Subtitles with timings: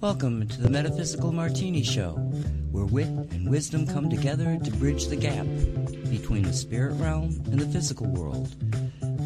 [0.00, 2.12] Welcome to the Metaphysical Martini Show,
[2.70, 5.44] where wit and wisdom come together to bridge the gap
[6.08, 8.48] between the spirit realm and the physical world.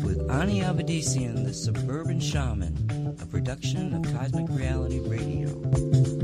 [0.04, 6.15] With Ani Avedissian, the Suburban Shaman, a production of Cosmic Reality Radio.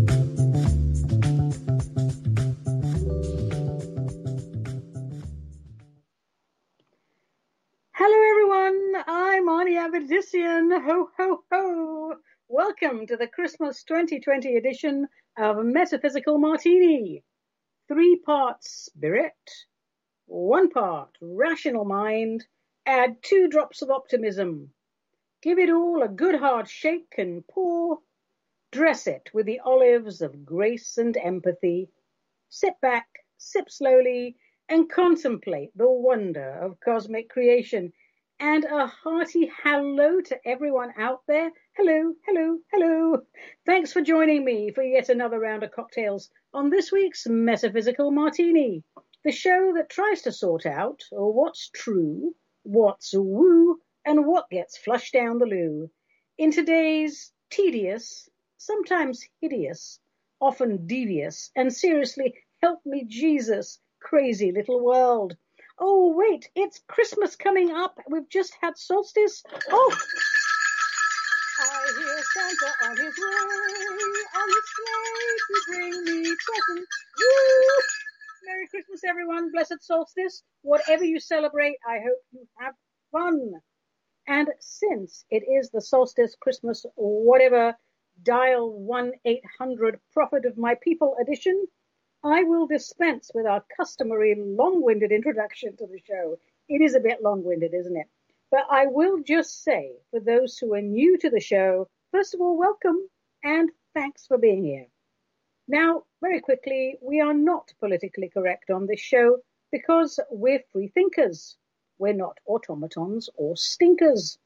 [12.83, 15.07] Welcome to the Christmas 2020 edition
[15.39, 17.23] of Metaphysical Martini.
[17.87, 19.33] Three parts spirit,
[20.27, 22.45] one part rational mind,
[22.85, 24.73] add two drops of optimism.
[25.43, 28.01] Give it all a good hard shake and pour.
[28.73, 31.89] Dress it with the olives of grace and empathy.
[32.49, 33.07] Sit back,
[33.39, 34.35] sip slowly,
[34.69, 37.93] and contemplate the wonder of cosmic creation
[38.41, 41.53] and a hearty hello to everyone out there.
[41.75, 43.23] Hello, hello, hello.
[43.65, 48.85] Thanks for joining me for yet another round of cocktails on this week's Metaphysical Martini,
[49.25, 55.15] the show that tries to sort out what's true, what's woo, and what gets flushed
[55.15, 55.91] down the loo.
[56.37, 59.99] In today's tedious, sometimes hideous,
[60.43, 65.39] often devious, and seriously, help me Jesus, crazy little world.
[65.79, 67.99] Oh, wait, it's Christmas coming up.
[68.11, 69.43] We've just had solstice.
[69.71, 69.97] Oh,
[72.35, 76.91] Santa on his way, on his sleigh to bring me presents.
[77.19, 77.83] Woo!
[78.47, 79.53] Merry Christmas, everyone.
[79.53, 80.43] Blessed solstice.
[80.63, 82.75] Whatever you celebrate, I hope you have
[83.11, 83.53] fun.
[84.27, 87.77] And since it is the solstice, Christmas, whatever,
[88.23, 91.67] dial 1 800 Prophet of My People edition.
[92.25, 96.39] I will dispense with our customary long-winded introduction to the show.
[96.69, 98.07] It is a bit long-winded, isn't it?
[98.51, 102.43] But I will just say, for those who are new to the show, first of
[102.43, 102.99] all, welcome
[103.43, 104.87] and thanks for being here.
[105.67, 109.39] Now, very quickly, we are not politically correct on this show
[109.71, 111.57] because we're free thinkers.
[111.99, 114.39] We're not automatons or stinkers.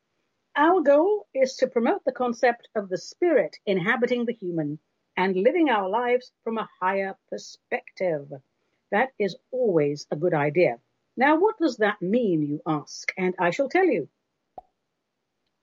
[0.54, 4.78] Our goal is to promote the concept of the spirit inhabiting the human
[5.16, 8.32] and living our lives from a higher perspective.
[8.92, 10.78] That is always a good idea.
[11.16, 13.12] Now, what does that mean, you ask?
[13.18, 14.08] And I shall tell you.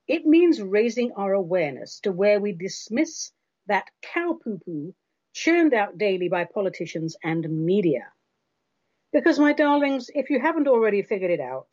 [0.07, 3.31] It means raising our awareness to where we dismiss
[3.67, 4.93] that cow poo poo
[5.33, 8.11] churned out daily by politicians and media.
[9.11, 11.69] Because, my darlings, if you haven't already figured it out,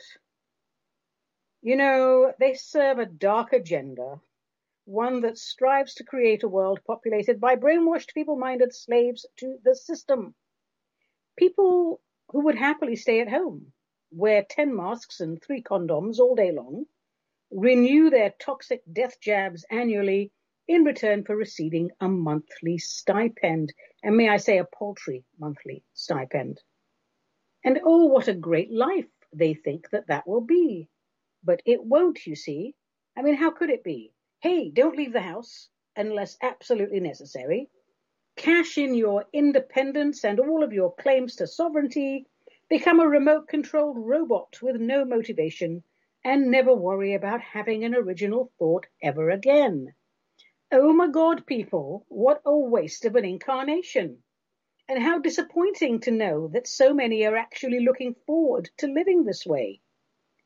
[1.63, 4.21] you know, they serve a dark agenda
[4.91, 9.75] one that strives to create a world populated by brainwashed, feeble minded slaves to the
[9.75, 10.35] system.
[11.37, 13.73] People who would happily stay at home,
[14.11, 16.87] wear 10 masks and three condoms all day long,
[17.51, 20.31] renew their toxic death jabs annually
[20.69, 23.73] in return for receiving a monthly stipend,
[24.05, 26.61] and may I say a paltry monthly stipend.
[27.65, 30.89] And oh, what a great life they think that that will be.
[31.43, 32.75] But it won't, you see.
[33.17, 34.13] I mean, how could it be?
[34.41, 37.69] Hey, don't leave the house unless absolutely necessary.
[38.37, 42.27] Cash in your independence and all of your claims to sovereignty.
[42.69, 45.83] Become a remote controlled robot with no motivation
[46.25, 49.95] and never worry about having an original thought ever again.
[50.71, 54.23] Oh my God, people, what a waste of an incarnation.
[54.89, 59.47] And how disappointing to know that so many are actually looking forward to living this
[59.47, 59.81] way.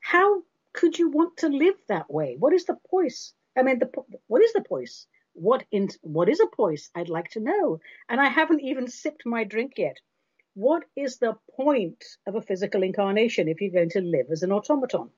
[0.00, 0.42] How
[0.72, 2.36] could you want to live that way?
[2.38, 3.32] What is the point?
[3.56, 3.90] I mean, the,
[4.26, 5.06] what is the poise?
[5.32, 6.90] What in, what is a poise?
[6.94, 7.80] I'd like to know.
[8.08, 9.96] And I haven't even sipped my drink yet.
[10.54, 14.52] What is the point of a physical incarnation if you're going to live as an
[14.52, 15.10] automaton?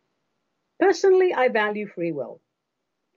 [0.78, 2.40] Personally, I value free will.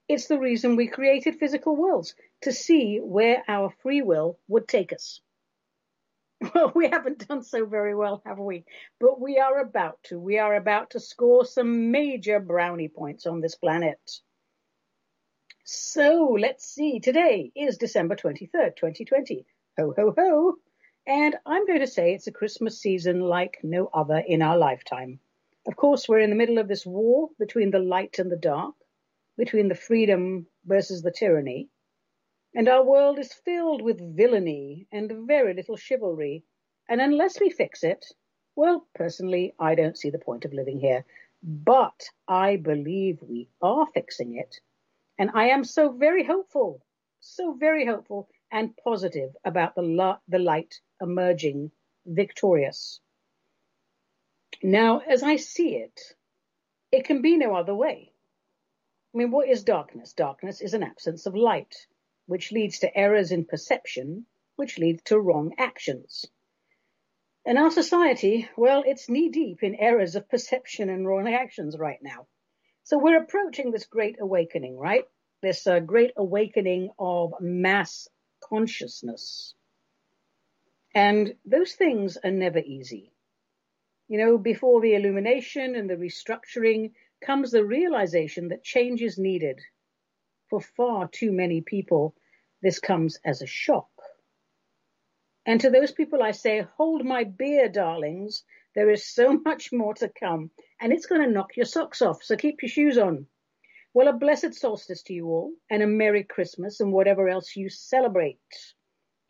[0.08, 4.94] It's the reason we created physical worlds, to see where our free will would take
[4.94, 5.22] us.
[6.56, 8.64] Well, we haven't done so very well, have we?
[9.00, 10.18] But we are about to.
[10.18, 14.00] We are about to score some major brownie points on this planet.
[15.66, 17.02] So let's see.
[17.02, 19.46] Today is December 23rd, 2020.
[19.78, 20.56] Ho, ho, ho.
[21.06, 25.20] And I'm going to say it's a Christmas season like no other in our lifetime.
[25.70, 28.76] Of course, we're in the middle of this war between the light and the dark,
[29.38, 31.70] between the freedom versus the tyranny.
[32.56, 36.44] And our world is filled with villainy and very little chivalry.
[36.90, 38.06] And unless we fix it,
[38.56, 41.06] well, personally, I don't see the point of living here.
[41.44, 44.56] But I believe we are fixing it
[45.20, 46.82] and I am so very hopeful,
[47.20, 51.72] so very hopeful and positive about the, la- the light emerging
[52.06, 53.02] victorious.
[54.62, 56.00] Now, as I see it,
[56.92, 58.12] it can be no other way.
[59.14, 60.14] I mean, what is darkness?
[60.14, 61.88] Darkness is an absence of light,
[62.26, 64.26] which leads to errors in perception,
[64.56, 66.26] which leads to wrong actions.
[67.46, 72.00] And our society, well, it's knee deep in errors of perception and wrong actions right
[72.02, 72.28] now.
[72.84, 75.06] So we're approaching this great awakening, right?
[75.42, 78.08] This uh, great awakening of mass
[78.44, 79.54] consciousness.
[80.94, 83.12] And those things are never easy.
[84.10, 89.62] You know, before the illumination and the restructuring comes the realization that change is needed.
[90.50, 92.16] For far too many people,
[92.64, 93.92] this comes as a shock.
[95.46, 98.44] And to those people, I say, hold my beer, darlings.
[98.74, 100.50] There is so much more to come,
[100.82, 102.24] and it's going to knock your socks off.
[102.24, 103.28] So keep your shoes on.
[103.94, 107.70] Well, a blessed solstice to you all, and a Merry Christmas, and whatever else you
[107.70, 108.40] celebrate.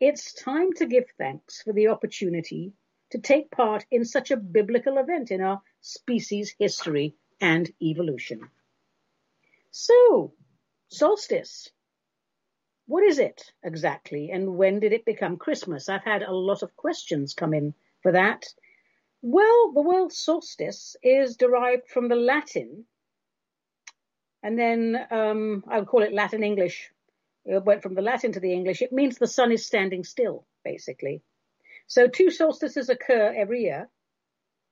[0.00, 2.72] It's time to give thanks for the opportunity
[3.10, 8.48] to take part in such a biblical event in our species history and evolution.
[9.70, 10.32] So,
[10.88, 11.70] solstice.
[12.86, 15.88] What is it exactly, and when did it become Christmas?
[15.88, 18.46] I've had a lot of questions come in for that.
[19.22, 22.86] Well, the word solstice is derived from the Latin,
[24.42, 26.90] and then um, I would call it Latin English.
[27.44, 28.82] It went from the Latin to the English.
[28.82, 31.22] It means the sun is standing still, basically.
[31.90, 33.88] So two solstices occur every year.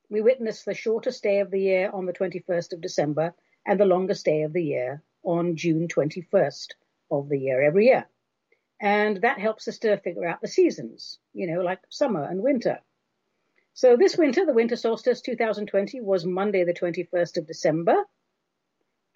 [0.08, 3.34] We witness the shortest day of the year on the 21st of December
[3.66, 6.74] and the longest day of the year on June 21st
[7.10, 8.06] of the year every year.
[8.80, 12.78] And that helps us to figure out the seasons, you know, like summer and winter.
[13.74, 17.96] So this winter, the winter solstice 2020 was Monday, the 21st of December.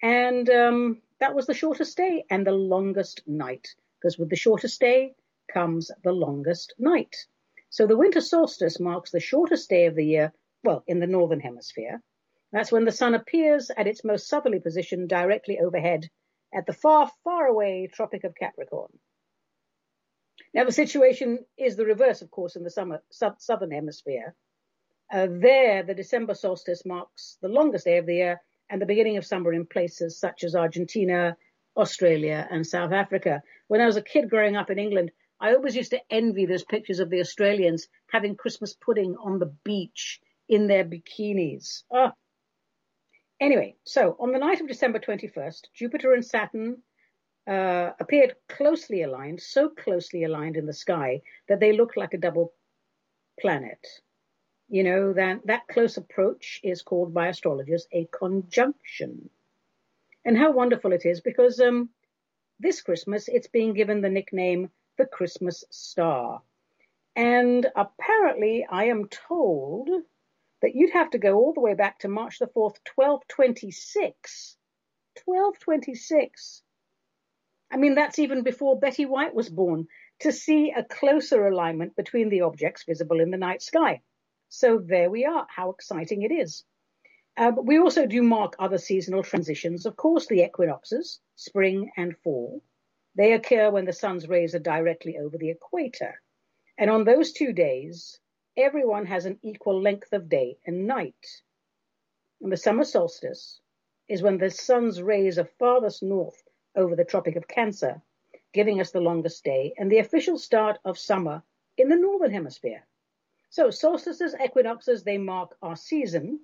[0.03, 4.81] And um, that was the shortest day and the longest night, because with the shortest
[4.81, 5.15] day
[5.47, 7.27] comes the longest night.
[7.73, 11.41] So the winter solstice marks the shortest day of the year, well, in the northern
[11.41, 12.03] hemisphere.
[12.53, 16.11] That's when the sun appears at its most southerly position directly overhead
[16.53, 18.91] at the far, far away Tropic of Capricorn.
[20.53, 23.03] Now, the situation is the reverse, of course, in the summer,
[23.39, 24.35] southern hemisphere.
[25.11, 29.17] Uh, there, the December solstice marks the longest day of the year and the beginning
[29.17, 31.39] of summer in places such as Argentina,
[31.75, 33.43] Australia, and South Africa.
[33.69, 35.11] When I was a kid growing up in England,
[35.43, 39.53] I always used to envy those pictures of the Australians having Christmas pudding on the
[39.65, 41.83] beach in their bikinis.
[41.91, 42.13] Oh.
[43.41, 46.81] Anyway, so on the night of December 21st, Jupiter and Saturn
[47.49, 52.19] uh, appeared closely aligned, so closely aligned in the sky that they looked like a
[52.19, 52.55] double
[53.41, 53.85] planet.
[54.69, 59.29] You know, that, that close approach is called by astrologers a conjunction.
[60.25, 61.89] And how wonderful it is because um,
[62.61, 66.43] this Christmas it's being given the nickname the Christmas star.
[67.15, 69.91] And apparently, I am told
[70.63, 74.57] that you'd have to go all the way back to March the 4th, 1226.
[75.25, 76.63] 1226.
[77.71, 79.89] I mean, that's even before Betty White was born
[80.21, 84.03] to see a closer alignment between the objects visible in the night sky.
[84.49, 85.47] So there we are.
[85.49, 86.65] How exciting it is.
[87.37, 89.87] Uh, but we also do mark other seasonal transitions.
[89.87, 92.63] Of course, the equinoxes, spring and fall.
[93.15, 96.21] They occur when the sun's rays are directly over the equator.
[96.79, 98.19] And on those two days,
[98.57, 101.43] everyone has an equal length of day and night.
[102.41, 103.61] And the summer solstice
[104.09, 106.43] is when the sun's rays are farthest north
[106.75, 108.01] over the Tropic of Cancer,
[108.55, 111.43] giving us the longest day and the official start of summer
[111.77, 112.87] in the northern hemisphere.
[113.51, 116.41] So solstices, equinoxes, they mark our season.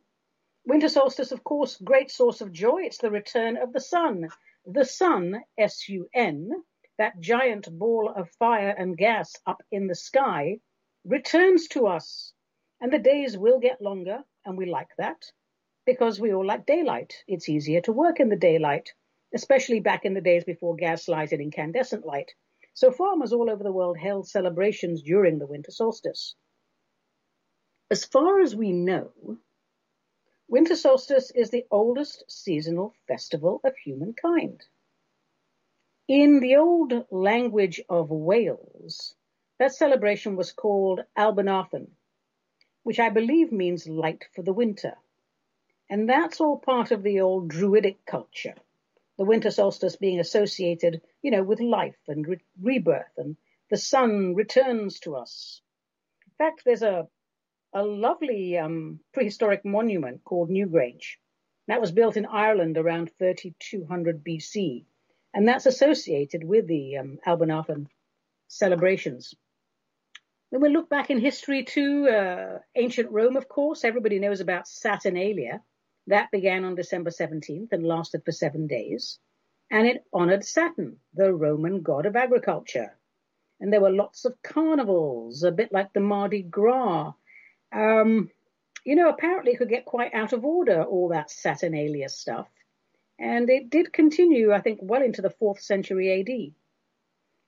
[0.67, 2.83] Winter solstice, of course, great source of joy.
[2.83, 4.29] It's the return of the sun
[4.67, 6.51] the sun, S-U-N,
[6.99, 10.59] that giant ball of fire and gas up in the sky,
[11.05, 12.33] returns to us.
[12.81, 15.25] And the days will get longer, and we like that
[15.89, 17.15] because we all like daylight.
[17.27, 18.93] It's easier to work in the daylight,
[19.35, 22.31] especially back in the days before gas gaslight and incandescent light.
[22.75, 26.35] So farmers all over the world held celebrations during the winter solstice.
[27.91, 29.11] As far as we know,
[30.51, 34.65] Winter solstice is the oldest seasonal festival of humankind.
[36.09, 39.15] In the old language of Wales,
[39.59, 41.91] that celebration was called Alban Arthan,
[42.83, 44.97] which I believe means light for the winter.
[45.91, 48.55] And that's all part of the old Druidic culture.
[49.19, 53.37] The winter solstice being associated, you know, with life and re- rebirth and
[53.69, 55.61] the sun returns to us.
[56.25, 57.07] In fact, there's a
[57.73, 61.17] a lovely um, prehistoric monument called Newgrange.
[61.69, 64.85] That was built in Ireland around 3200 BC,
[65.35, 67.87] and that's associated with the um, Alban Arthan
[68.49, 69.35] celebrations.
[70.51, 74.67] When we look back in history to uh, ancient Rome, of course, everybody knows about
[74.69, 75.63] Saturnalia.
[76.07, 79.19] That began on December 17th and lasted for seven days.
[79.71, 82.97] and it honored Saturn, the Roman god of agriculture.
[83.61, 87.13] And there were lots of carnivals, a bit like the Mardi Gras.
[87.73, 88.31] Um,
[88.85, 92.49] you know, apparently it could get quite out of order, all that Saturnalia stuff.
[93.19, 96.55] And it did continue, I think, well into the fourth century AD.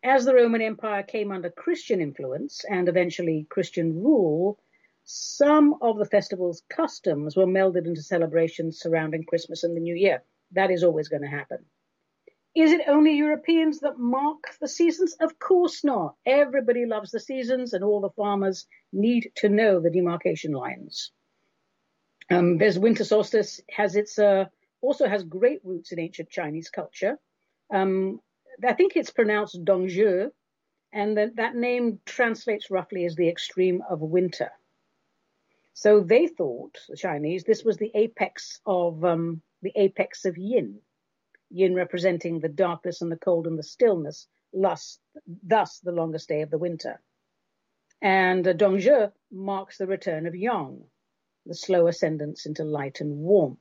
[0.02, 4.58] As the Roman Empire came under Christian influence and eventually Christian rule,
[5.04, 10.22] some of the festival's customs were melded into celebrations surrounding Christmas and the New Year.
[10.52, 11.64] That is always going to happen.
[12.54, 15.14] Is it only Europeans that mark the seasons?
[15.20, 16.16] Of course not.
[16.26, 21.12] Everybody loves the seasons and all the farmers need to know the demarcation lines.
[22.28, 24.46] Um, there's winter solstice has its, uh,
[24.80, 27.18] also has great roots in ancient Chinese culture.
[27.72, 28.20] Um,
[28.66, 30.30] I think it's pronounced Dongzhi,
[30.92, 34.50] and that, that name translates roughly as the extreme of winter.
[35.72, 40.80] So they thought, the Chinese, this was the apex of um, the apex of yin,
[41.50, 46.42] yin representing the darkness and the cold and the stillness, thus, thus the longest day
[46.42, 47.00] of the winter.
[48.00, 50.84] And uh, Dongzhi marks the return of yang,
[51.46, 53.60] the slow ascendance into light and warmth.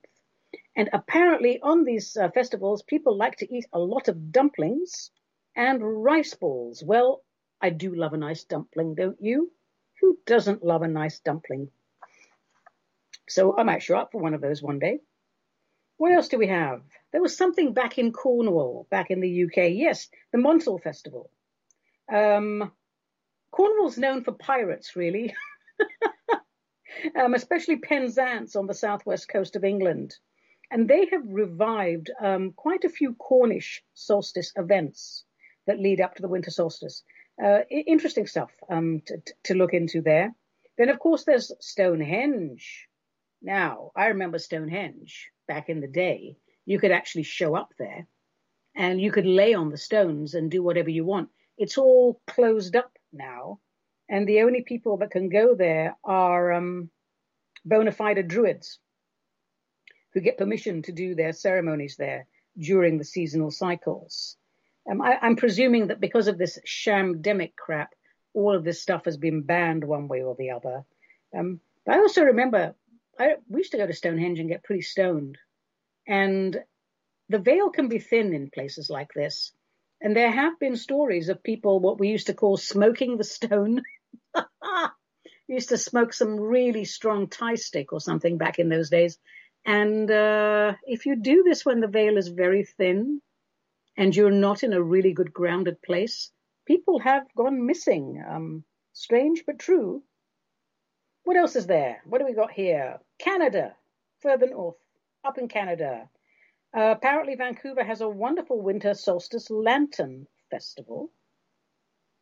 [0.76, 5.12] And apparently, on these uh, festivals, people like to eat a lot of dumplings
[5.56, 6.84] and rice balls.
[6.84, 7.24] Well,
[7.62, 9.52] I do love a nice dumpling, don't you?
[10.00, 11.70] Who doesn't love a nice dumpling?
[13.28, 15.02] So I might show up for one of those one day.
[16.00, 16.82] What else do we have?
[17.12, 19.72] There was something back in Cornwall, back in the UK.
[19.74, 21.30] Yes, the Montol Festival.
[22.10, 22.72] Um,
[23.52, 25.36] Cornwall's known for pirates, really,
[27.20, 30.16] um, especially Penzance on the southwest coast of England.
[30.72, 35.26] And they have revived um, quite a few Cornish solstice events
[35.68, 37.04] that lead up to the winter solstice.
[37.44, 40.34] Uh, interesting stuff um, to, to, look into there.
[40.78, 42.88] Then, of course, there's Stonehenge.
[43.42, 46.38] Now, I remember Stonehenge back in the day.
[46.66, 48.08] You could actually show up there
[48.76, 51.30] and you could lay on the stones and do whatever you want.
[51.58, 53.60] It's all closed up now.
[54.08, 56.90] And the only people that can go there are um,
[57.66, 58.80] bona fide druids
[60.14, 62.28] who get permission to do their ceremonies there
[62.58, 64.38] during the seasonal cycles.
[64.90, 67.94] Um, I, am presuming that because of this shamdemic crap,
[68.34, 70.86] all of this stuff has been banned one way or the other.
[71.38, 72.76] Um, but I also remember
[73.20, 75.38] I, we used to go to Stonehenge and get pretty stoned.
[76.08, 76.58] And
[77.28, 79.52] the veil can be thin in places like this.
[80.02, 83.84] And there have been stories of people, what we used to call smoking the stone.
[85.50, 89.18] used to smoke some really strong Thai stick or something back in those days.
[89.66, 93.22] And uh, if you do this when the veil is very thin
[93.98, 96.32] and you're not in a really good grounded place,
[96.66, 98.24] people have gone missing.
[98.28, 100.04] Um, strange but true.
[101.30, 102.02] What else is there?
[102.06, 102.98] What do we got here?
[103.20, 103.76] Canada,
[104.20, 104.78] further north,
[105.24, 106.10] up in Canada.
[106.76, 111.12] Uh, apparently, Vancouver has a wonderful winter solstice lantern festival.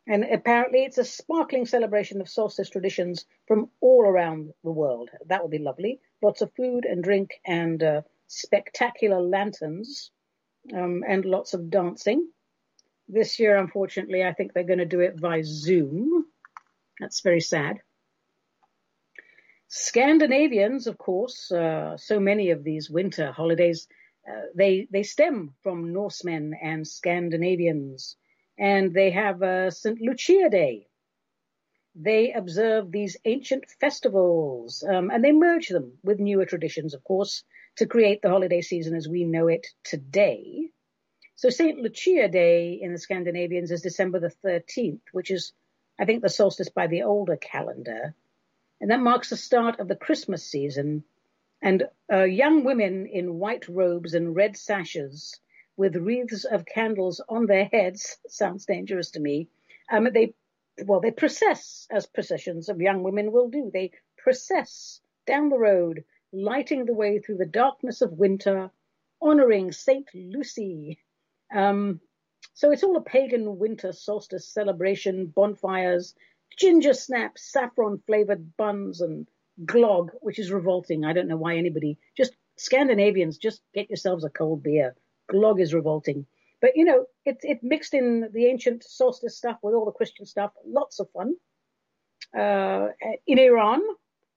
[0.06, 5.08] And apparently, it's a sparkling celebration of solstice traditions from all around the world.
[5.24, 6.00] That will be lovely.
[6.20, 10.10] Lots of food and drink and uh, spectacular lanterns
[10.74, 12.28] um, and lots of dancing.
[13.08, 16.26] This year, unfortunately, I think they're going to do it by Zoom.
[17.00, 17.78] That's very sad.
[19.70, 23.86] Scandinavians, of course, uh, so many of these winter holidays,
[24.26, 28.16] uh, they they stem from Norsemen and Scandinavians
[28.58, 30.00] and they have a St.
[30.00, 30.88] Lucia Day.
[31.94, 37.44] They observe these ancient festivals um, and they merge them with newer traditions, of course,
[37.76, 40.70] to create the holiday season as we know it today.
[41.36, 41.78] So St.
[41.78, 45.52] Lucia Day in the Scandinavians is December the 13th, which is,
[45.98, 48.14] I think, the solstice by the older calendar.
[48.80, 51.04] And that marks the start of the Christmas season.
[51.60, 55.38] And uh, young women in white robes and red sashes
[55.76, 58.18] with wreaths of candles on their heads.
[58.28, 59.48] Sounds dangerous to me.
[59.90, 60.34] Um, they,
[60.84, 63.70] well, they process as processions of young women will do.
[63.72, 68.70] They process down the road, lighting the way through the darkness of winter,
[69.20, 70.98] honoring Saint Lucy.
[71.54, 72.00] Um,
[72.54, 76.14] so it's all a pagan winter solstice celebration, bonfires,
[76.56, 79.26] ginger snaps, saffron flavored buns, and
[79.64, 81.04] glog, which is revolting.
[81.04, 84.94] I don't know why anybody, just Scandinavians, just get yourselves a cold beer
[85.30, 86.26] glog is revolting.
[86.60, 90.26] But you know, it it mixed in the ancient solstice stuff with all the Christian
[90.26, 90.52] stuff.
[90.66, 91.34] Lots of fun.
[92.36, 92.88] Uh,
[93.26, 93.80] in Iran,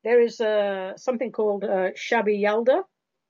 [0.03, 2.83] there is uh, something called uh, Shabi Yalda.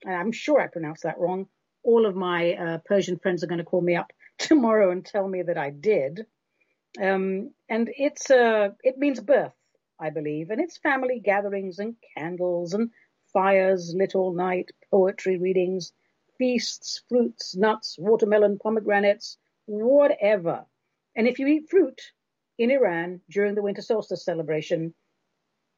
[0.06, 1.48] I'm sure I pronounced that wrong.
[1.84, 5.28] All of my uh, Persian friends are going to call me up tomorrow and tell
[5.28, 6.26] me that I did.
[7.00, 9.54] Um, and it's uh, it means birth,
[10.00, 12.90] I believe, and it's family gatherings and candles and
[13.32, 15.94] fires lit all night, poetry readings,
[16.38, 20.66] feasts, fruits, nuts, watermelon, pomegranates, whatever.
[21.16, 22.02] And if you eat fruit
[22.58, 24.94] in Iran during the winter solstice celebration,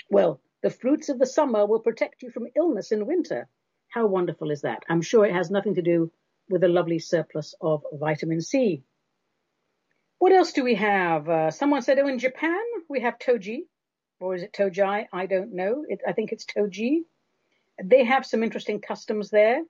[0.09, 3.47] well, the fruits of the summer will protect you from illness in winter.
[3.89, 4.83] How wonderful is that?
[4.89, 6.11] I'm sure it has nothing to do
[6.49, 8.83] with a lovely surplus of vitamin C.
[10.23, 11.27] What else do we have?
[11.27, 13.63] Uh, someone said, oh, in Japan, we have toji.
[14.21, 15.07] Or is it tojai?
[15.11, 15.83] I don't know.
[15.85, 17.01] It, I think it's toji.
[17.83, 19.61] They have some interesting customs there.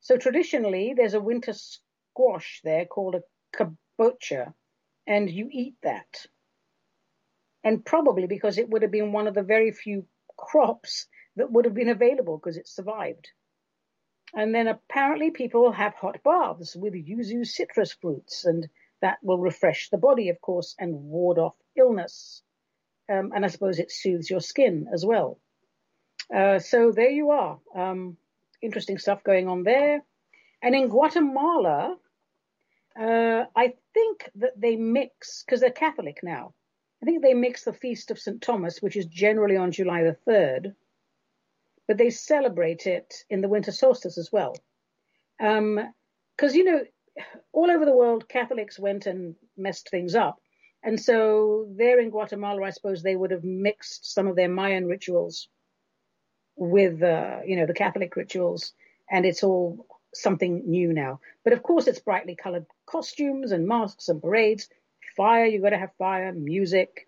[0.00, 3.22] So traditionally, there's a winter squash there called a
[3.56, 4.52] kabocha,
[5.06, 6.26] and you eat that.
[7.64, 10.04] And probably because it would have been one of the very few
[10.36, 13.30] crops that would have been available because it survived.
[14.34, 18.68] And then apparently people have hot baths with yuzu citrus fruits, and
[19.02, 22.42] that will refresh the body, of course, and ward off illness.
[23.12, 25.38] Um, and I suppose it soothes your skin as well.
[26.34, 27.58] Uh, so there you are.
[27.74, 28.16] Um,
[28.62, 30.02] interesting stuff going on there.
[30.62, 31.96] And in Guatemala,
[32.98, 36.54] uh, I think that they mix, because they're Catholic now,
[37.02, 38.40] I think they mix the Feast of St.
[38.40, 40.74] Thomas, which is generally on July the 3rd,
[41.88, 44.54] but they celebrate it in the winter solstice as well.
[45.38, 45.90] Because, um,
[46.54, 46.84] you know,
[47.52, 50.40] all over the world, Catholics went and messed things up.
[50.82, 54.86] And so there in Guatemala, I suppose they would have mixed some of their Mayan
[54.86, 55.48] rituals
[56.56, 58.72] with, uh, you know, the Catholic rituals,
[59.10, 61.20] and it's all something new now.
[61.44, 64.68] But of course, it's brightly colored costumes and masks and parades
[65.16, 67.06] fire, you've got to have fire, music.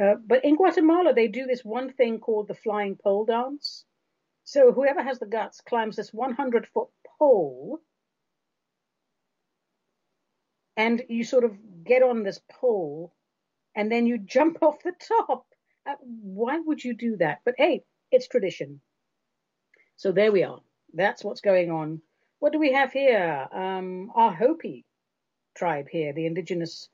[0.00, 3.84] Uh, but in Guatemala, they do this one thing called the flying pole dance.
[4.44, 7.80] So whoever has the guts climbs this 100 foot pole
[10.76, 13.12] and you sort of get on this pole
[13.74, 15.46] and then you jump off the top.
[15.86, 17.40] Uh, why would you do that?
[17.44, 18.80] But hey, it's tradition.
[19.96, 20.60] So there we are.
[20.92, 22.00] That's what's going on.
[22.38, 23.46] What do we have here?
[23.52, 24.84] Um, our Hopi
[25.54, 26.88] tribe here, the indigenous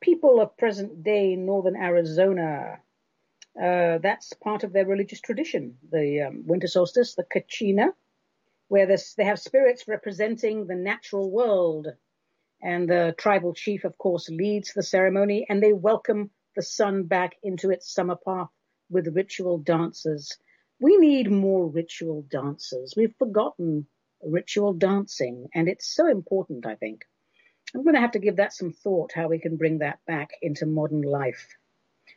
[0.00, 2.78] people of present day northern Arizona.
[3.60, 5.76] Uh, that's part of their religious tradition.
[5.90, 7.92] The um, winter solstice, the Kachina,
[8.68, 11.88] where they have spirits representing the natural world.
[12.64, 17.36] And the tribal chief, of course, leads the ceremony and they welcome the sun back
[17.42, 18.48] into its summer path
[18.88, 20.38] with ritual dances.
[20.80, 22.94] We need more ritual dances.
[22.96, 23.86] We've forgotten
[24.22, 27.04] ritual dancing and it's so important, I think.
[27.74, 30.30] I'm going to have to give that some thought, how we can bring that back
[30.40, 31.46] into modern life.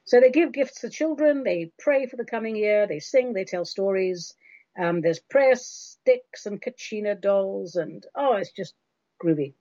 [0.06, 3.44] So they give gifts to children, they pray for the coming year, they sing, they
[3.44, 4.34] tell stories.
[4.80, 8.76] Um, there's prayer sticks and kachina dolls, and oh, it's just
[9.22, 9.56] groovy.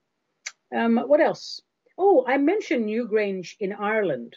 [0.74, 1.60] Um, what else?
[1.98, 4.36] Oh, I mentioned Newgrange in Ireland.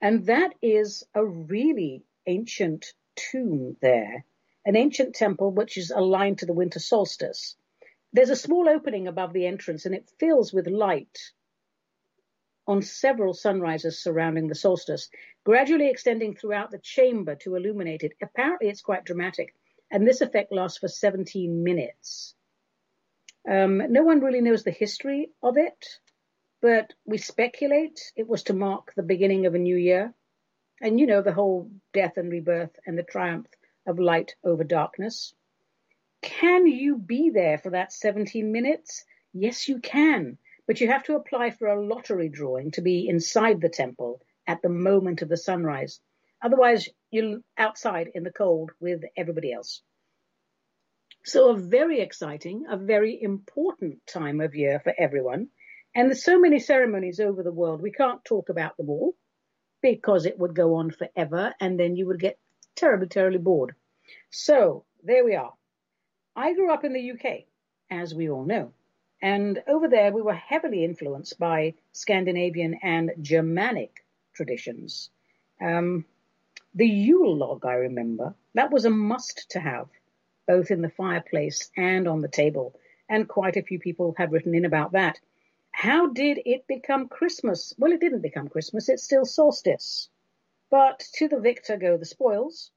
[0.00, 4.24] And that is a really ancient tomb there,
[4.64, 7.56] an ancient temple which is aligned to the winter solstice.
[8.12, 11.18] There's a small opening above the entrance and it fills with light
[12.68, 15.08] on several sunrises surrounding the solstice,
[15.42, 18.12] gradually extending throughout the chamber to illuminate it.
[18.22, 19.54] Apparently, it's quite dramatic,
[19.90, 22.34] and this effect lasts for 17 minutes.
[23.48, 25.86] Um, no one really knows the history of it,
[26.60, 30.14] but we speculate it was to mark the beginning of a new year.
[30.80, 33.46] And you know, the whole death and rebirth and the triumph
[33.86, 35.34] of light over darkness.
[36.22, 39.04] Can you be there for that 17 minutes?
[39.32, 43.60] Yes, you can, but you have to apply for a lottery drawing to be inside
[43.60, 46.00] the temple at the moment of the sunrise.
[46.42, 49.82] Otherwise, you're outside in the cold with everybody else.
[51.24, 55.48] So a very exciting, a very important time of year for everyone.
[55.94, 59.14] And there's so many ceremonies over the world, we can't talk about them all
[59.82, 62.38] because it would go on forever and then you would get
[62.76, 63.74] terribly, terribly bored.
[64.30, 65.52] So there we are.
[66.36, 67.44] I grew up in the UK,
[67.90, 68.72] as we all know.
[69.20, 74.04] And over there, we were heavily influenced by Scandinavian and Germanic
[74.34, 75.10] traditions.
[75.60, 76.04] Um,
[76.74, 79.88] the Yule log, I remember, that was a must to have,
[80.48, 82.74] both in the fireplace and on the table.
[83.08, 85.20] And quite a few people have written in about that.
[85.70, 87.72] How did it become Christmas?
[87.78, 88.88] Well, it didn't become Christmas.
[88.88, 90.08] It's still solstice.
[90.70, 92.72] But to the victor go the spoils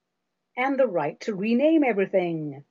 [0.55, 2.63] and the right to rename everything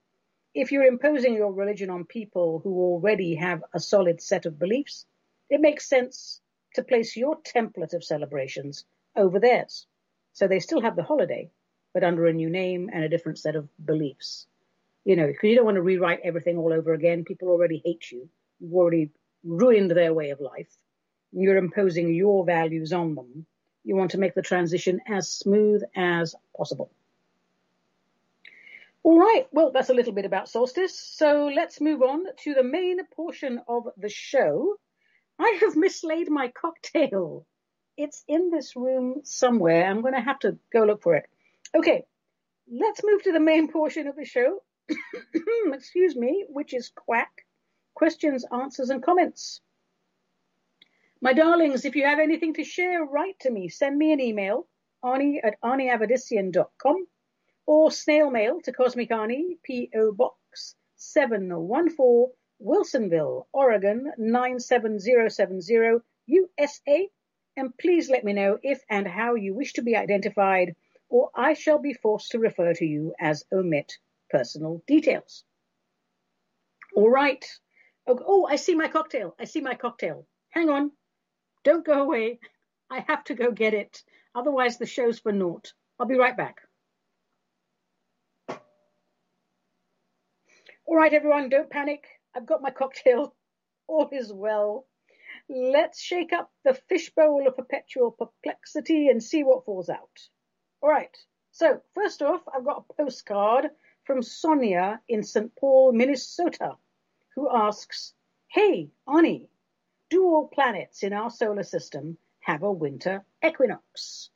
[0.55, 5.07] if you're imposing your religion on people who already have a solid set of beliefs,
[5.49, 6.41] it makes sense
[6.75, 8.85] to place your template of celebrations
[9.17, 9.87] over theirs.
[10.33, 11.51] So they still have the holiday,
[11.95, 14.47] but under a new name and a different set of beliefs.
[15.05, 17.25] You know, because you don't want to rewrite everything all over again.
[17.25, 18.29] People already hate you.
[18.59, 19.11] You've already
[19.45, 20.71] ruined their way of life.
[21.33, 23.47] You're imposing your values on them.
[23.85, 26.91] You want to make the transition as smooth as possible.
[29.03, 30.99] All right, well, that's a little bit about solstice.
[30.99, 34.77] So let's move on to the main portion of the show.
[35.39, 37.47] I have mislaid my cocktail.
[37.97, 39.87] It's in this room somewhere.
[39.87, 41.25] I'm going to have to go look for it.
[41.75, 42.05] Okay,
[42.71, 44.63] let's move to the main portion of the show.
[45.73, 47.31] Excuse me, which is quack
[47.95, 49.61] questions, answers, and comments.
[51.21, 53.69] My darlings, if you have anything to share, write to me.
[53.69, 54.67] Send me an email,
[55.05, 57.07] Ani at aniavedissian.com
[57.67, 60.13] or snail mail to Cosmic Ani, P.O.
[60.13, 67.09] Box 714, Wilsonville, Oregon 97070, USA.
[67.57, 70.75] And please let me know if and how you wish to be identified,
[71.11, 73.99] or I shall be forced to refer to you as omit
[74.31, 75.45] personal details.
[76.95, 77.45] All right.
[78.07, 79.35] Oh, oh, I see my cocktail.
[79.39, 80.27] I see my cocktail.
[80.51, 80.91] Hang on.
[81.65, 82.41] Don't go away.
[82.91, 84.03] I have to go get it.
[84.35, 85.73] Otherwise, the show's for naught.
[85.99, 86.57] I'll be right back.
[90.87, 92.05] All right, everyone, don't panic.
[92.35, 93.35] I've got my cocktail.
[93.87, 94.87] All is well.
[95.49, 100.29] Let's shake up the fishbowl of perpetual perplexity and see what falls out.
[100.81, 101.17] All right.
[101.53, 103.71] So, first off, I've got a postcard
[104.11, 105.55] from Sonia in St.
[105.55, 106.77] Paul, Minnesota,
[107.37, 108.13] who asks,
[108.49, 109.49] Hey, Ani,
[110.09, 114.31] do all planets in our solar system have a winter equinox?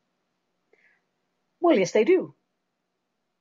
[1.59, 2.33] Well, yes, they do.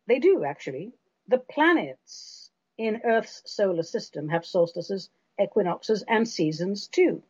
[0.09, 0.95] They do, actually.
[1.29, 7.23] The planets in Earth's solar system have solstices, equinoxes, and seasons too.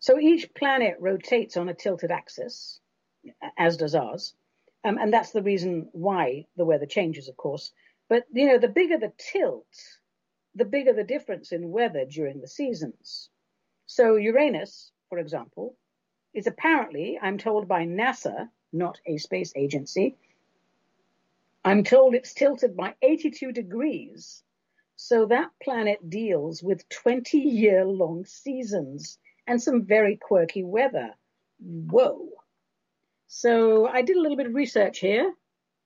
[0.00, 2.78] So each planet rotates on a tilted axis,
[3.56, 4.34] as does ours.
[4.84, 7.72] Um, and that's the reason why the weather changes, of course.
[8.08, 9.66] But, you know, the bigger the tilt,
[10.54, 13.28] the bigger the difference in weather during the seasons.
[13.86, 15.76] So Uranus, for example,
[16.32, 20.16] is apparently, I'm told by NASA, not a space agency,
[21.64, 24.42] I'm told it's tilted by 82 degrees.
[24.96, 31.14] So that planet deals with 20 year long seasons and some very quirky weather.
[31.58, 32.28] Whoa.
[33.32, 35.32] So I did a little bit of research here.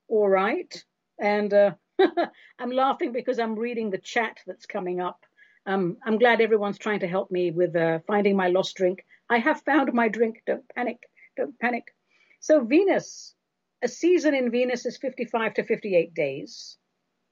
[0.08, 0.84] All right.
[1.20, 1.70] And uh,
[2.58, 5.24] I'm laughing because I'm reading the chat that's coming up
[5.66, 9.04] um, I'm glad everyone's trying to help me with uh, finding my lost drink.
[9.30, 10.42] I have found my drink.
[10.46, 10.98] Don't panic.
[11.36, 11.94] Don't panic.
[12.40, 13.34] So Venus,
[13.82, 16.76] a season in Venus is 55 to 58 days.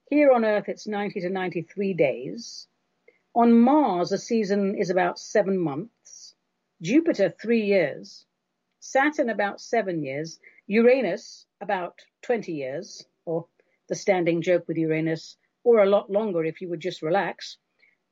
[0.09, 2.67] Here on Earth, it's 90 to 93 days.
[3.35, 6.35] On Mars, a season is about seven months.
[6.81, 8.27] Jupiter, three years.
[8.85, 10.41] Saturn, about seven years.
[10.67, 13.47] Uranus, about 20 years, or
[13.89, 17.59] the standing joke with Uranus, or a lot longer if you would just relax.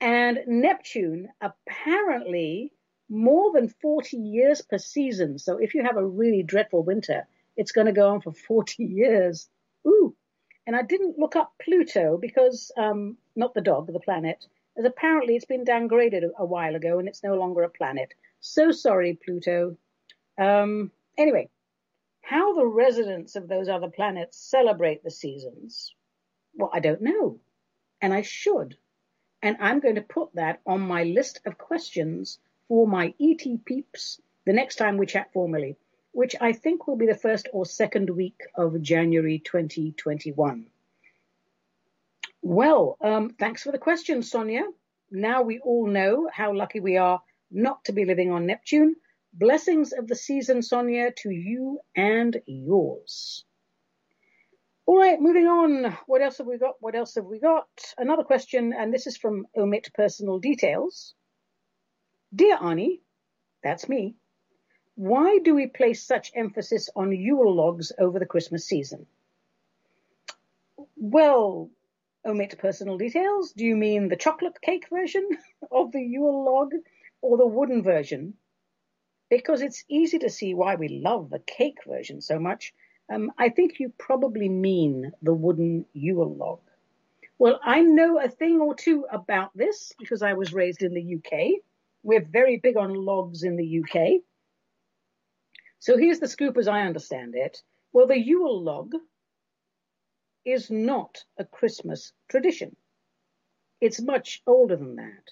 [0.01, 2.73] And Neptune, apparently
[3.09, 5.39] more than 40 years per season.
[5.41, 8.85] So if you have a really dreadful winter, it's going to go on for 40
[8.85, 9.49] years.
[9.85, 10.15] Ooh.
[10.69, 14.47] And I didn't look up Pluto because, um, not the dog, the planet,
[14.79, 18.15] as apparently it's been downgraded a, a while ago and it's no longer a planet.
[18.39, 19.77] So sorry, Pluto.
[20.41, 21.51] Um, anyway,
[22.23, 25.95] how the residents of those other planets celebrate the seasons,
[26.55, 27.39] well, I don't know.
[28.01, 28.79] And I should.
[29.43, 34.21] And I'm going to put that on my list of questions for my ET peeps
[34.47, 35.77] the next time we chat formally,
[36.13, 40.67] which I think will be the first or second week of January 2021.
[42.43, 44.65] Well, um, thanks for the question, Sonia.
[45.11, 48.97] Now we all know how lucky we are not to be living on Neptune.
[49.33, 53.45] Blessings of the season, Sonia, to you and yours.
[54.87, 55.97] All right, moving on.
[56.07, 56.75] What else have we got?
[56.81, 57.69] What else have we got?
[57.97, 61.15] Another question, and this is from Omit Personal Details.
[62.35, 63.01] Dear Ani,
[63.63, 64.17] that's me.
[64.97, 69.07] Why do we place such emphasis on Yule logs over the Christmas season?
[70.97, 71.71] Well,
[72.27, 73.53] omit personal details.
[73.53, 75.27] Do you mean the chocolate cake version
[75.71, 76.73] of the Yule log
[77.23, 78.35] or the wooden version?
[79.31, 82.75] Because it's easy to see why we love the cake version so much
[83.11, 86.61] um, I think you probably mean the wooden Yule log.
[87.39, 91.17] Well, I know a thing or two about this because I was raised in the
[91.17, 91.61] UK.
[92.03, 94.21] We're very big on logs in the UK.
[95.81, 97.63] So here's the scoop as I understand it.
[97.93, 98.93] Well, the Yule log
[100.45, 102.77] is not a Christmas tradition.
[103.81, 105.31] It's much older than that.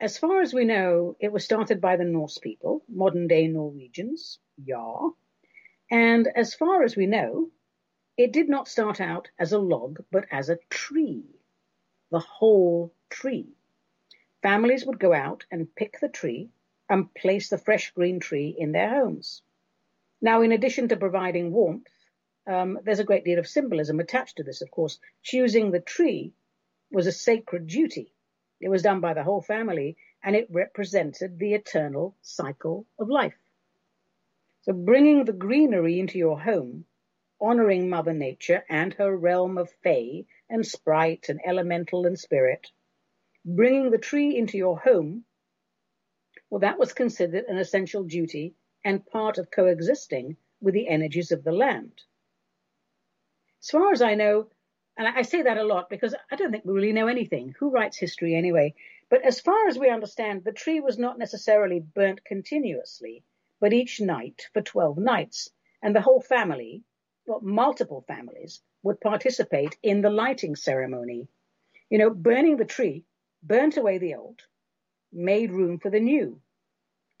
[0.00, 4.38] As far as we know, it was started by the Norse people, modern day Norwegians,
[4.56, 5.10] ja,
[5.90, 7.50] and as far as we know,
[8.16, 11.24] it did not start out as a log, but as a tree.
[12.10, 13.56] The whole tree.
[14.40, 16.50] Families would go out and pick the tree
[16.88, 19.42] and place the fresh green tree in their homes.
[20.20, 21.90] Now, in addition to providing warmth,
[22.46, 25.00] um, there's a great deal of symbolism attached to this, of course.
[25.24, 26.32] Choosing the tree
[26.90, 28.14] was a sacred duty.
[28.60, 33.38] It was done by the whole family and it represented the eternal cycle of life.
[34.62, 36.84] So bringing the greenery into your home,
[37.40, 42.70] honoring Mother Nature and her realm of Fae and Sprite and Elemental and Spirit,
[43.44, 45.24] bringing the tree into your home,
[46.50, 51.44] well, that was considered an essential duty and part of coexisting with the energies of
[51.44, 51.92] the land.
[53.60, 54.48] As far as I know,
[54.98, 57.54] and I say that a lot because I don't think we really know anything.
[57.60, 58.74] Who writes history anyway?
[59.08, 63.22] But as far as we understand, the tree was not necessarily burnt continuously,
[63.60, 65.50] but each night for 12 nights.
[65.82, 66.82] And the whole family,
[67.26, 71.28] well, multiple families, would participate in the lighting ceremony.
[71.88, 73.04] You know, burning the tree
[73.42, 74.40] burnt away the old,
[75.12, 76.40] made room for the new.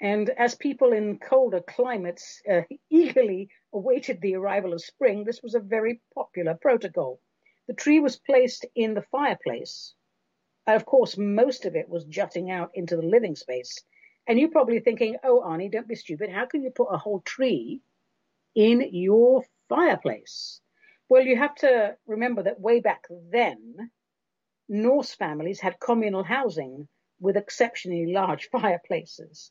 [0.00, 5.54] And as people in colder climates uh, eagerly awaited the arrival of spring, this was
[5.54, 7.20] a very popular protocol.
[7.68, 9.94] The tree was placed in the fireplace.
[10.66, 13.84] And Of course, most of it was jutting out into the living space.
[14.26, 16.30] And you're probably thinking, oh, Ani, don't be stupid.
[16.30, 17.82] How can you put a whole tree
[18.54, 20.62] in your fireplace?
[21.10, 23.90] Well, you have to remember that way back then,
[24.68, 26.88] Norse families had communal housing
[27.20, 29.50] with exceptionally large fireplaces.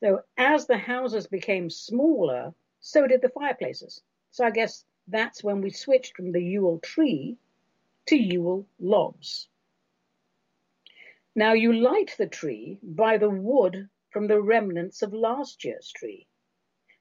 [0.00, 4.02] So as the houses became smaller, so did the fireplaces.
[4.30, 7.38] So I guess that's when we switched from the Yule tree
[8.06, 9.48] to Yule logs.
[11.34, 16.26] Now you light the tree by the wood from the remnants of last year's tree.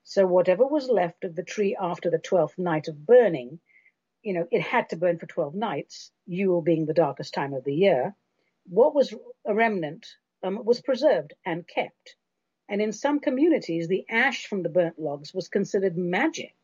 [0.04, 3.60] So whatever was left of the tree after the 12th night of burning,
[4.22, 7.64] you know, it had to burn for 12 nights, Yule being the darkest time of
[7.64, 8.16] the year.
[8.68, 9.14] What was
[9.46, 10.06] a remnant
[10.44, 12.16] um, was preserved and kept.
[12.68, 16.56] And in some communities, the ash from the burnt logs was considered magic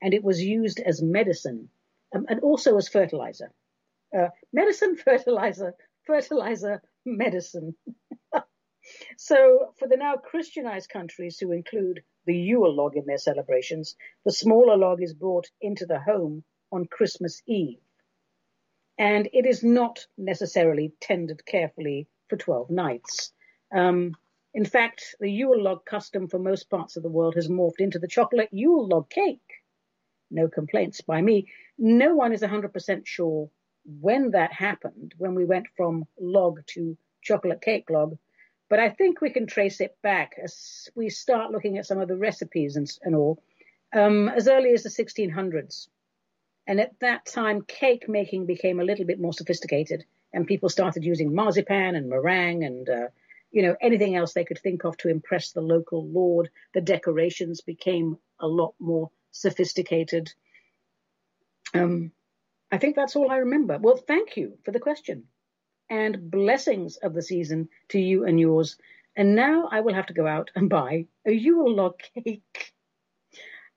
[0.00, 1.68] and it was used as medicine
[2.14, 3.52] um, and also as fertilizer.
[4.16, 5.74] Uh, medicine, fertilizer,
[6.06, 7.74] fertilizer, medicine.
[9.16, 14.32] so for the now Christianized countries who include the Yule log in their celebrations, the
[14.32, 17.80] smaller log is brought into the home on Christmas Eve.
[18.98, 23.32] And it is not necessarily tended carefully for 12 nights.
[23.74, 24.14] Um,
[24.54, 27.98] in fact, the Yule log custom for most parts of the world has morphed into
[27.98, 29.40] the chocolate Yule log cake.
[30.30, 31.48] No complaints by me.
[31.78, 33.50] No one is 100% sure
[34.00, 38.18] when that happened, when we went from log to chocolate cake log,
[38.68, 42.08] but I think we can trace it back as we start looking at some of
[42.08, 43.42] the recipes and, and all,
[43.94, 45.88] um, as early as the 1600s.
[46.66, 51.02] And at that time, cake making became a little bit more sophisticated, and people started
[51.02, 53.08] using marzipan and meringue and uh,
[53.50, 56.50] you know, anything else they could think of to impress the local lord.
[56.74, 60.32] The decorations became a lot more sophisticated.
[61.74, 62.12] Um,
[62.70, 63.78] I think that's all I remember.
[63.78, 65.24] Well, thank you for the question
[65.90, 68.76] and blessings of the season to you and yours.
[69.16, 72.72] And now I will have to go out and buy a Yule log cake.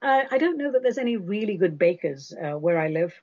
[0.01, 3.13] Uh, I don't know that there's any really good bakers uh, where I live.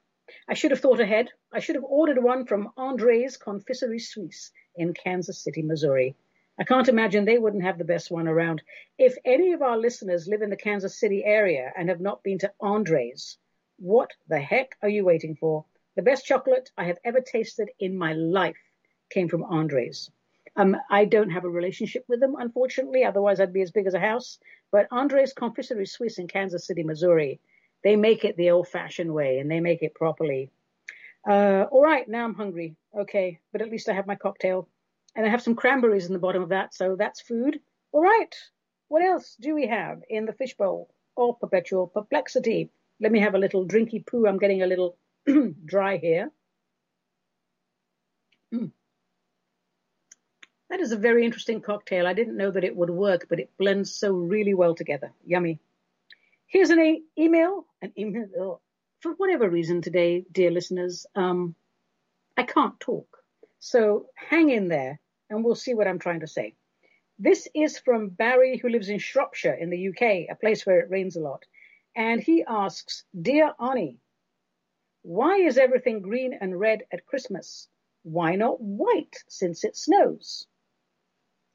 [0.49, 1.31] I should have thought ahead.
[1.53, 6.17] I should have ordered one from Andre's Confiserie Suisse in Kansas City, Missouri.
[6.59, 8.63] I can't imagine they wouldn't have the best one around.
[8.99, 12.39] If any of our listeners live in the Kansas City area and have not been
[12.39, 13.39] to Andre's,
[13.79, 15.65] what the heck are you waiting for?
[15.97, 18.57] The best chocolate I have ever tasted in my life
[19.11, 20.11] came from Andre's.
[20.57, 23.05] Um, I don't have a relationship with them, unfortunately.
[23.05, 24.39] Otherwise, I'd be as big as a house.
[24.71, 27.41] But Andre's Confiserie Suisse in Kansas City, Missouri,
[27.85, 30.51] they make it the old-fashioned way and they make it properly.
[31.29, 32.77] Uh, all right, now I'm hungry.
[32.97, 34.69] Okay, but at least I have my cocktail.
[35.15, 37.61] And I have some cranberries in the bottom of that, so that's food.
[37.93, 38.35] All right.
[38.89, 42.71] What else do we have in the fishbowl or perpetual perplexity?
[43.01, 44.27] Let me have a little drinky poo.
[44.27, 44.97] I'm getting a little
[45.65, 46.31] dry here.
[48.53, 48.73] Mm.
[50.71, 52.07] That is a very interesting cocktail.
[52.07, 55.13] I didn't know that it would work, but it blends so really well together.
[55.25, 55.61] Yummy.
[56.47, 58.27] Here's an e- email, an email.
[58.39, 58.61] Oh,
[59.01, 61.55] for whatever reason today, dear listeners, um,
[62.37, 63.07] I can't talk.
[63.61, 66.55] So hang in there and we'll see what I'm trying to say.
[67.19, 70.91] This is from Barry, who lives in Shropshire in the UK, a place where it
[70.91, 71.45] rains a lot.
[71.99, 73.99] And he asks, Dear Ani,
[75.03, 77.67] why is everything green and red at Christmas?
[78.05, 80.47] Why not white since it snows?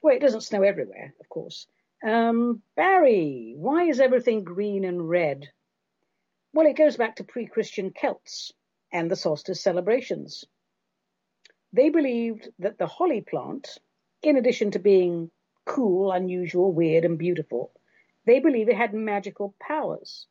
[0.01, 1.65] Well, it doesn't snow everywhere, of course.
[2.05, 5.49] Um, Barry, why is everything green and red?
[6.51, 8.51] Well, it goes back to pre-Christian Celts
[8.91, 10.43] and the solstice celebrations.
[11.71, 13.77] They believed that the holly plant,
[14.21, 15.31] in addition to being
[15.63, 17.71] cool, unusual, weird, and beautiful,
[18.25, 20.27] they believed it had magical powers.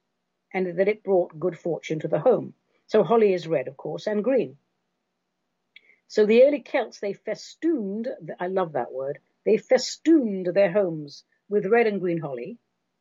[0.53, 2.55] And that it brought good fortune to the home.
[2.87, 4.57] So holly is red, of course, and green.
[6.09, 11.67] So the early Celts, they festooned, I love that word, they festooned their homes with
[11.67, 12.59] red and green holly,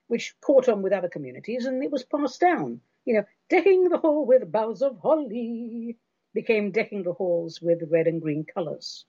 [0.07, 2.81] which caught on with other communities, and it was passed down.
[3.05, 5.97] You know, decking the hall with boughs of holly
[6.33, 9.05] became decking the halls with red and green colours.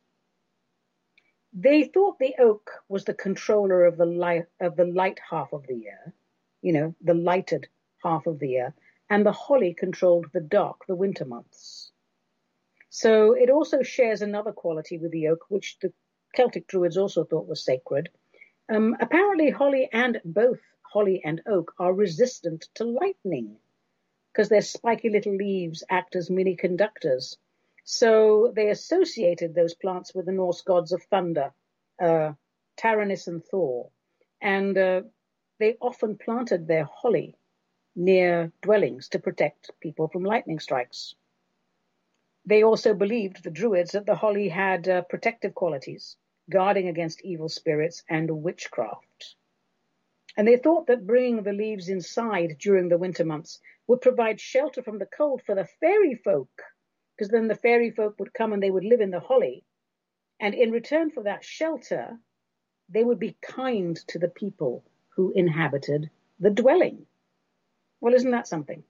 [1.53, 5.67] They thought the oak was the controller of the light of the light half of
[5.67, 6.13] the year,
[6.63, 7.69] you know, the lighted
[8.03, 8.75] half of the year,
[9.09, 11.93] and the holly controlled the dark, the winter months.
[12.91, 15.93] So it also shares another quality with the oak, which the
[16.35, 18.11] Celtic Druids also thought was sacred.
[18.69, 23.57] Um, apparently, holly and both holly and oak are resistant to lightning
[24.33, 27.39] because their spiky little leaves act as mini conductors.
[27.85, 31.53] So they associated those plants with the Norse gods of thunder,
[32.01, 32.33] uh,
[32.79, 33.91] Taranis and Thor,
[34.41, 35.03] and uh,
[35.59, 37.37] they often planted their holly
[37.95, 41.15] near dwellings to protect people from lightning strikes.
[42.45, 46.17] They also believed, the Druids, that the holly had uh, protective qualities,
[46.51, 49.37] guarding against evil spirits and witchcraft.
[50.37, 54.83] And they thought that bringing the leaves inside during the winter months would provide shelter
[54.83, 56.51] from the cold for the fairy folk,
[57.15, 59.65] because then the fairy folk would come and they would live in the holly.
[60.41, 62.19] And in return for that shelter,
[62.89, 67.07] they would be kind to the people who inhabited the dwelling.
[68.03, 68.85] Well, isn't that something?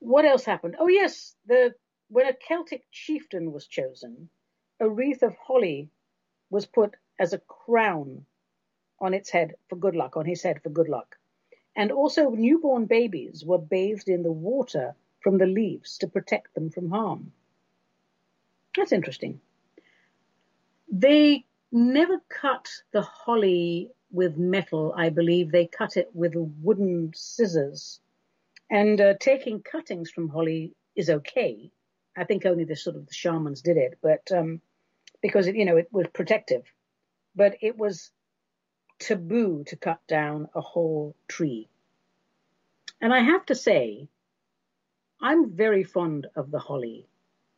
[0.00, 0.76] what else happened?
[0.78, 1.74] Oh yes, the
[2.08, 4.28] when a Celtic chieftain was chosen,
[4.80, 5.88] a wreath of holly
[6.50, 8.26] was put as a crown
[8.98, 11.16] on its head for good luck, on his head for good luck.
[11.76, 16.70] And also newborn babies were bathed in the water from the leaves to protect them
[16.70, 17.32] from harm.
[18.76, 19.40] That's interesting.
[20.90, 25.50] They never cut the holly with metal, I believe.
[25.50, 28.00] They cut it with wooden scissors
[28.70, 31.70] and uh, taking cuttings from holly is okay.
[32.16, 34.60] I think only the sort of the shamans did it, but um,
[35.20, 36.62] because it, you know it was protective.
[37.34, 38.10] But it was
[38.98, 41.68] taboo to cut down a whole tree.
[43.00, 44.08] And I have to say,
[45.20, 47.06] I'm very fond of the holly.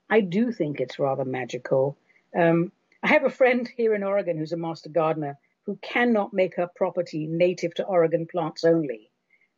[0.08, 1.96] I do think it's rather magical.
[2.38, 2.70] Um,
[3.02, 6.68] I have a friend here in Oregon who's a master gardener who cannot make her
[6.74, 9.10] property native to Oregon plants only.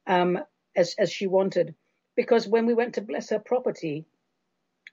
[0.07, 0.39] Um,
[0.77, 1.75] as, as she wanted.
[2.17, 4.07] Because when we went to bless her property,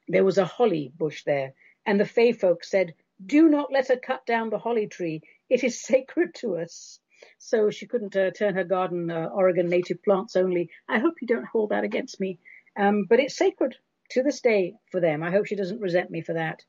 [0.07, 1.53] there was a holly bush there,
[1.85, 2.93] and the Fey folk said,
[3.23, 5.21] Do not let her cut down the holly tree.
[5.49, 6.99] It is sacred to us.
[7.37, 10.71] So she couldn't uh, turn her garden uh, Oregon native plants only.
[10.89, 12.39] I hope you don't hold that against me.
[12.75, 13.75] Um, but it's sacred
[14.11, 15.21] to this day for them.
[15.21, 16.63] I hope she doesn't resent me for that.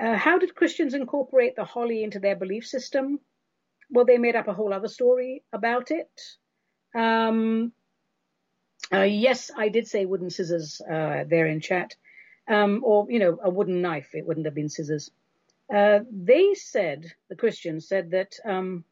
[0.00, 3.20] Uh, how did Christians incorporate the holly into their belief system?
[3.90, 6.10] Well, they made up a whole other story about it.
[6.94, 7.72] Um,
[8.92, 11.94] uh, yes, I did say wooden scissors uh, there in chat,
[12.48, 14.14] um, or you know, a wooden knife.
[14.14, 15.10] It wouldn't have been scissors.
[15.72, 18.84] Uh, they said the Christians said that um,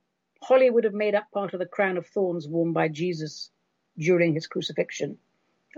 [0.42, 3.50] holly would have made up part of the crown of thorns worn by Jesus
[3.98, 5.18] during his crucifixion.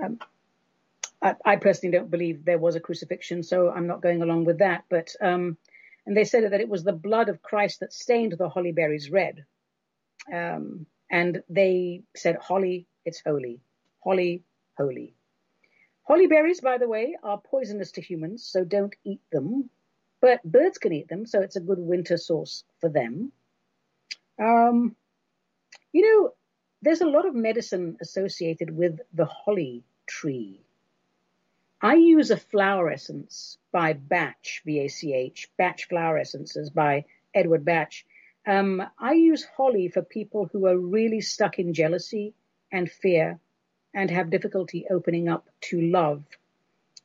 [0.03, 0.19] Um,
[1.21, 4.85] I, personally don't believe there was a crucifixion, so I'm not going along with that.
[4.89, 5.57] But um,
[6.09, 9.11] and they said that it was the blood of Christ that stained the holly berries
[9.11, 9.45] red.
[10.33, 13.61] Um, and they said, "Holly, it's holy."
[14.01, 14.43] holly,
[14.79, 15.15] holy.
[16.05, 19.69] Holly berries, by the way, are poisonous to humans, so don't eat them.
[20.23, 23.31] But birds can eat them, so it's a good winter source for them.
[24.39, 24.97] Um,
[25.93, 26.35] you know,
[26.81, 30.65] there's a lot of medicine associated with the holly tree.
[31.81, 37.93] I use a flower essence by Bach, B-A-C-H, Bach Flower Essences by Edward Bach.
[38.45, 42.35] Um, I use holly for people who are really stuck in jealousy
[42.73, 43.39] and fear
[43.95, 46.25] and have difficulty opening up to love.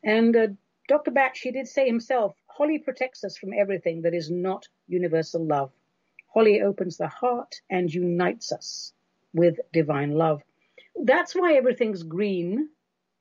[0.03, 0.47] And uh,
[0.87, 1.11] Dr.
[1.11, 5.71] Bach, he did say himself, Holly protects us from everything that is not universal love.
[6.33, 8.91] Holly opens the heart and unites us
[9.35, 10.41] with divine love.
[10.95, 12.69] That's why everything's green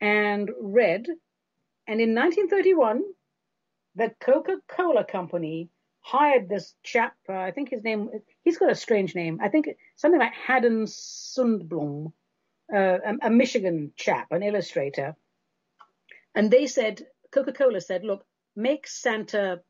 [0.01, 1.09] and red.
[1.87, 3.03] And in 1931,
[3.97, 5.69] the Coca-Cola company
[6.01, 7.15] hired this chap.
[7.29, 8.11] Uh, I think his name,
[8.43, 9.39] he's got a strange name.
[9.43, 12.13] I think something like Haddon Sundblom
[12.73, 15.15] uh, a, a Michigan chap, an illustrator,
[16.35, 18.25] and they said, Coca-Cola said, look,
[18.57, 19.61] make Santa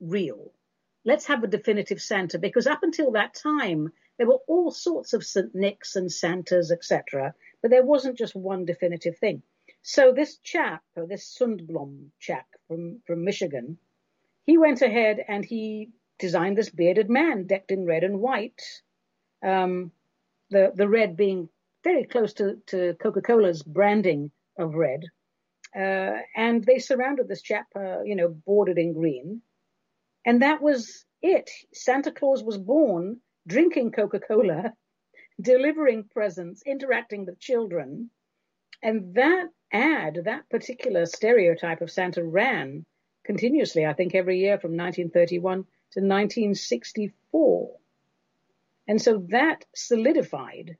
[0.00, 0.52] real.
[1.04, 5.24] Let's have a definitive Santa because up until that time, there were all sorts of
[5.24, 5.54] St.
[5.54, 9.42] Nick's and Santas, etc., but there wasn't just one definitive thing.
[9.82, 13.78] So this chap, this Sundblom chap from, from Michigan,
[14.44, 18.60] he went ahead and he designed this bearded man decked in red and white.
[19.42, 19.92] Um,
[20.50, 21.48] the, the red being
[21.84, 25.04] very close to, to Coca-Cola's branding of red.
[25.76, 29.42] Uh, and they surrounded this chap, uh, you know, bordered in green.
[30.24, 31.50] And that was it.
[31.72, 34.72] Santa Claus was born drinking Coca-Cola,
[35.40, 38.10] delivering presents, interacting with children.
[38.82, 42.84] And that ad, that particular stereotype of Santa ran
[43.24, 47.76] continuously, I think, every year from 1931 to 1964.
[48.86, 50.76] And so that solidified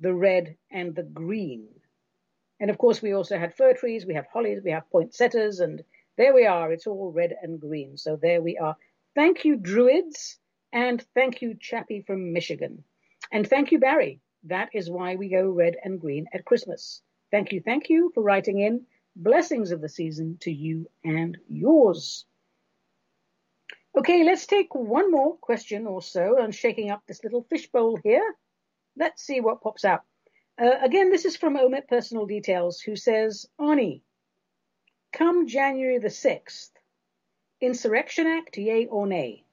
[0.00, 1.68] the red and the green.
[2.58, 5.82] And of course, we also had fir trees, we have hollies, we have poinsettias, and
[6.16, 6.72] there we are.
[6.72, 7.96] It's all red and green.
[7.96, 8.76] So there we are.
[9.14, 10.38] Thank you, Druids,
[10.72, 12.84] and thank you, Chappie from Michigan.
[13.32, 14.20] And thank you, Barry.
[14.44, 17.02] That is why we go red and green at Christmas.
[17.30, 18.86] Thank you, thank you for writing in.
[19.16, 22.24] Blessings of the season to you and yours.
[23.96, 28.34] Okay, let's take one more question or so on shaking up this little fishbowl here.
[28.96, 30.02] Let's see what pops out.
[30.60, 34.02] Uh, again, this is from Omit Personal Details, who says, Ani,
[35.12, 36.70] come January the 6th,
[37.60, 39.44] Insurrection Act, yay or nay?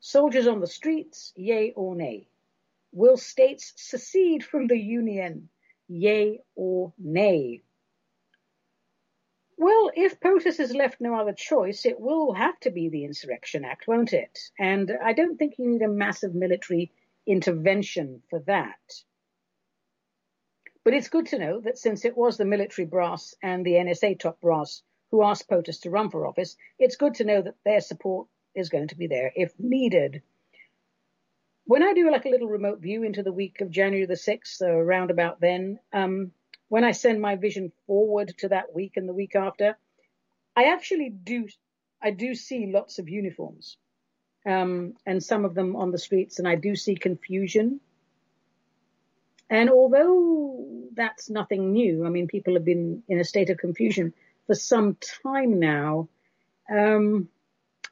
[0.00, 2.29] Soldiers on the streets, yay or nay?
[2.92, 5.48] Will states secede from the Union,
[5.88, 7.62] Yea or nay?
[9.56, 13.64] Well, if POTUS is left no other choice, it will have to be the Insurrection
[13.64, 14.38] Act, won't it?
[14.58, 16.92] And I don't think you need a massive military
[17.26, 19.02] intervention for that.
[20.82, 24.18] But it's good to know that since it was the military brass and the NSA
[24.18, 27.82] top brass who asked POTUS to run for office, it's good to know that their
[27.82, 30.22] support is going to be there if needed.
[31.70, 34.60] When I do like a little remote view into the week of January the 6th,
[34.60, 36.32] uh, around about then, um,
[36.66, 39.78] when I send my vision forward to that week and the week after,
[40.56, 41.46] I actually do,
[42.02, 43.76] I do see lots of uniforms,
[44.44, 47.78] um, and some of them on the streets, and I do see confusion.
[49.48, 54.12] And although that's nothing new, I mean, people have been in a state of confusion
[54.48, 56.08] for some time now.
[56.68, 57.28] Um,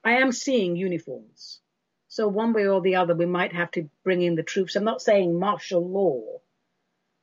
[0.02, 1.60] I am seeing uniforms.
[2.08, 4.76] So one way or the other, we might have to bring in the troops.
[4.76, 6.40] I'm not saying martial law,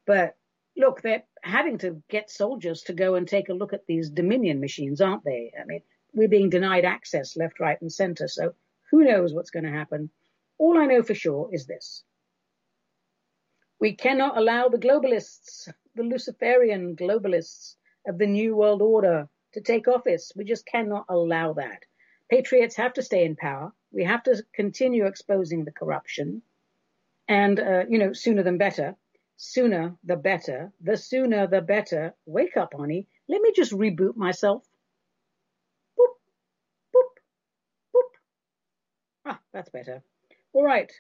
[0.06, 0.38] but
[0.78, 4.60] look, they're having to get soldiers to go and take a look at these Dominion
[4.60, 5.52] machines, aren't they?
[5.60, 5.82] I mean,
[6.14, 8.28] we're being denied access left, right, and center.
[8.28, 8.54] So
[8.92, 10.12] who knows what's going to happen?
[10.58, 12.04] All I know for sure is this.
[13.80, 17.76] We cannot allow the globalists, the Luciferian globalists
[18.08, 20.32] of the New World Order to take office.
[20.36, 21.84] We just cannot allow that.
[22.30, 23.74] Patriots have to stay in power.
[23.96, 26.44] We have to continue exposing the corruption
[27.28, 28.96] and, uh, you know, sooner than better
[29.38, 30.72] sooner the better.
[30.82, 32.14] The sooner the better.
[32.26, 33.08] Wake up, honey.
[33.28, 34.64] Let me just reboot myself.
[36.00, 36.14] Boop,
[36.96, 37.10] boop,
[37.94, 38.12] boop.
[39.26, 40.04] Ah, that's better.
[40.54, 40.92] All right.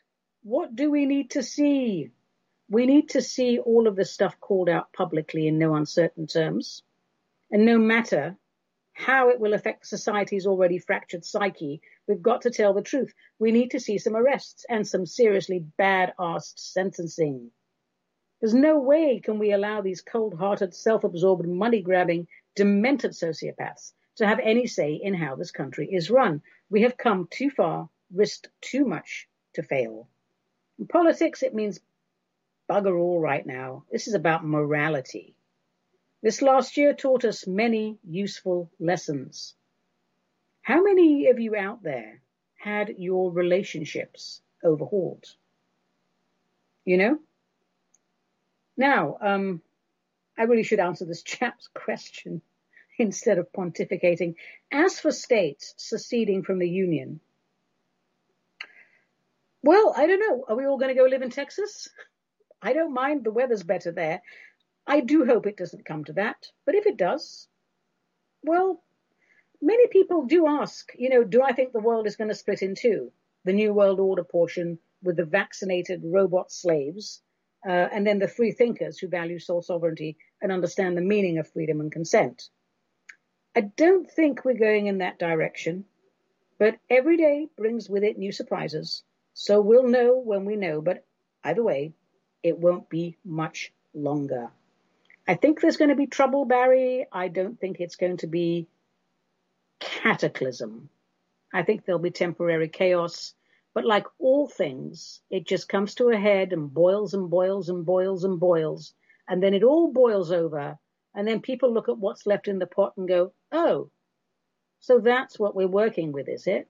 [0.43, 2.11] What do we need to see?
[2.69, 6.83] We need to see all of the stuff called out publicly in no uncertain terms.
[7.51, 8.37] And no matter
[8.93, 13.13] how it will affect society's already fractured psyche, we've got to tell the truth.
[13.39, 17.51] We need to see some arrests and some seriously bad-assed sentencing.
[18.39, 24.67] There's no way can we allow these cold-hearted, self-absorbed, money-grabbing, demented sociopaths to have any
[24.67, 26.41] say in how this country is run.
[26.69, 30.07] We have come too far, risked too much to fail.
[30.79, 31.79] In politics, it means
[32.69, 33.85] bugger all right now.
[33.91, 35.35] This is about morality.
[36.21, 39.53] This last year taught us many useful lessons.
[40.65, 42.21] How many of you out there
[42.55, 45.25] had your relationships overhauled?
[46.85, 47.19] You know,
[48.75, 49.61] now, um,
[50.35, 52.41] I really should answer this chap's question
[52.97, 54.37] instead of pontificating.
[54.71, 57.19] As for states seceding from the Union,
[59.61, 60.45] well, I don't know.
[60.47, 61.89] Are we all going to go live in Texas?
[62.59, 63.23] I don't mind.
[63.23, 64.23] The weather's better there.
[64.87, 66.47] I do hope it doesn't come to that.
[66.65, 67.47] But if it does,
[68.41, 68.81] well,
[69.65, 72.61] many people do ask, you know, do I think the world is going to split
[72.61, 73.11] in two?
[73.43, 77.21] The New World Order portion with the vaccinated robot slaves
[77.67, 81.49] uh, and then the free thinkers who value soul sovereignty and understand the meaning of
[81.49, 82.49] freedom and consent.
[83.55, 85.85] I don't think we're going in that direction,
[86.59, 89.03] but every day brings with it new surprises.
[89.33, 91.05] So we'll know when we know, but
[91.43, 91.93] either way,
[92.43, 94.51] it won't be much longer.
[95.27, 97.07] I think there's going to be trouble, Barry.
[97.11, 98.67] I don't think it's going to be
[99.79, 100.89] cataclysm.
[101.53, 103.33] I think there'll be temporary chaos
[103.75, 107.85] but like all things, it just comes to a head and boils and boils and
[107.85, 108.93] boils and boils.
[109.27, 110.79] And then it all boils over.
[111.13, 113.91] And then people look at what's left in the pot and go, oh,
[114.79, 116.69] so that's what we're working with, is it?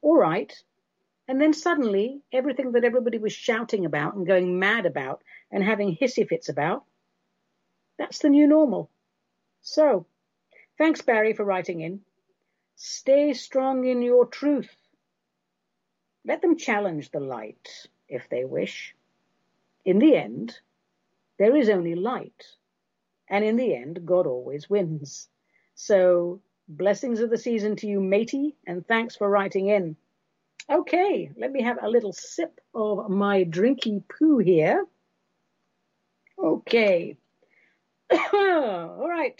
[0.00, 0.50] All right.
[1.28, 5.94] And then suddenly, everything that everybody was shouting about and going mad about and having
[5.94, 6.84] hissy fits about,
[7.98, 8.88] that's the new normal.
[9.60, 10.06] So,
[10.78, 12.00] thanks, Barry, for writing in.
[12.82, 14.74] Stay strong in your truth.
[16.24, 17.68] Let them challenge the light
[18.08, 18.96] if they wish.
[19.84, 20.58] In the end,
[21.38, 22.46] there is only light.
[23.28, 25.28] And in the end, God always wins.
[25.74, 29.94] So, blessings of the season to you, matey, and thanks for writing in.
[30.70, 34.86] Okay, let me have a little sip of my drinky poo here.
[36.38, 37.18] Okay.
[38.32, 39.38] All right.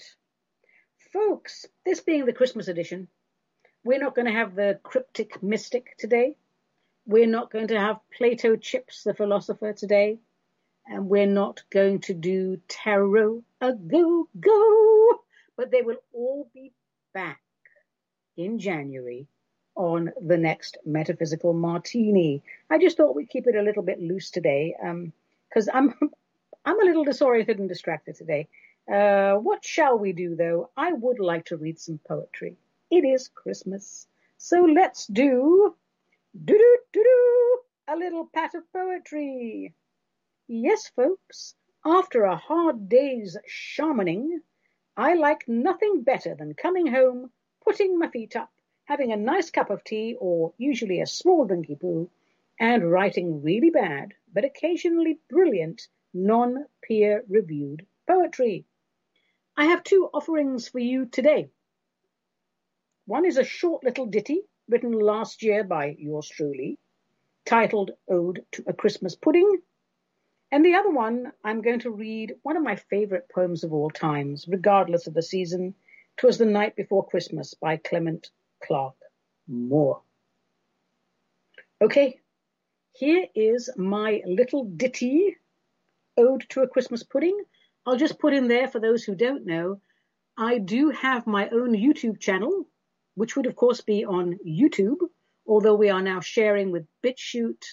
[1.11, 3.09] Folks, this being the Christmas edition,
[3.85, 6.37] we're not going to have the cryptic mystic today.
[7.07, 10.19] We're not going to have Plato Chips, the philosopher, today.
[10.87, 15.21] And we're not going to do tarot a go go.
[15.57, 16.73] But they will all be
[17.13, 17.41] back
[18.37, 19.27] in January
[19.77, 22.43] on the next metaphysical martini.
[22.69, 24.75] I just thought we'd keep it a little bit loose today,
[25.49, 26.11] because um, I'm
[26.65, 28.49] I'm a little disoriented and distracted today.
[28.93, 30.71] Uh, what shall we do though?
[30.77, 32.57] I would like to read some poetry.
[32.93, 35.77] It is Christmas, so let's do
[36.45, 39.73] do do do a little pat of poetry.
[40.49, 44.41] Yes, folks, after a hard day's shamaning,
[44.97, 47.31] I like nothing better than coming home,
[47.65, 48.51] putting my feet up,
[48.87, 52.11] having a nice cup of tea, or usually a small drinky poo,
[52.59, 58.65] and writing really bad, but occasionally brilliant, non-peer reviewed poetry.
[59.57, 61.51] I have two offerings for you today.
[63.11, 66.79] One is a short little ditty written last year by yours truly,
[67.45, 69.63] titled Ode to a Christmas Pudding.
[70.53, 73.91] And the other one, I'm going to read one of my favorite poems of all
[73.91, 75.75] times, regardless of the season.
[76.19, 78.31] Twas the Night Before Christmas by Clement
[78.63, 79.03] Clarke
[79.49, 80.03] Moore.
[81.83, 82.21] Okay,
[82.93, 85.37] here is my little ditty,
[86.17, 87.43] Ode to a Christmas Pudding.
[87.85, 89.81] I'll just put in there for those who don't know,
[90.39, 92.67] I do have my own YouTube channel,
[93.15, 95.01] which would of course be on YouTube,
[95.47, 97.65] although we are now sharing with BitChute,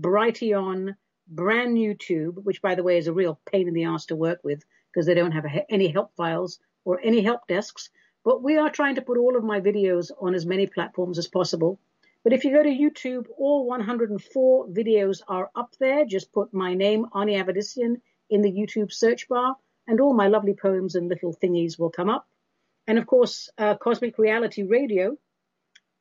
[0.00, 0.94] Brighteon,
[1.34, 4.62] BrandNewTube, which by the way is a real pain in the ass to work with
[4.92, 7.90] because they don't have any help files or any help desks.
[8.24, 11.28] But we are trying to put all of my videos on as many platforms as
[11.28, 11.78] possible.
[12.22, 16.06] But if you go to YouTube, all 104 videos are up there.
[16.06, 20.54] Just put my name, Ani Avedissian, in the YouTube search bar, and all my lovely
[20.54, 22.26] poems and little thingies will come up.
[22.86, 25.16] And of course, uh, Cosmic Reality Radio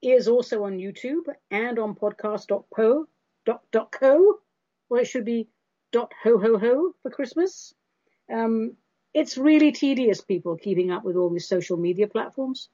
[0.02, 3.06] is also on YouTube and on podcast.po,
[3.46, 4.40] dot, dot co,
[4.90, 5.48] or it should be
[5.92, 7.74] dot ho ho ho for Christmas.
[8.32, 8.76] Um,
[9.14, 12.70] it's really tedious, people, keeping up with all these social media platforms.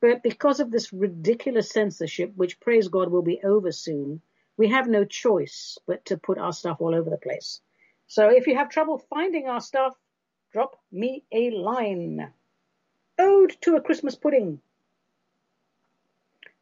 [0.00, 4.22] But because of this ridiculous censorship, which praise God will be over soon,
[4.56, 7.60] we have no choice but to put our stuff all over the place.
[8.06, 9.94] So if you have trouble finding our stuff,
[10.52, 12.32] drop me a line.
[13.20, 14.60] Ode to a Christmas Pudding.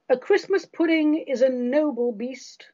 [0.08, 2.70] A Christmas pudding is a noble beast,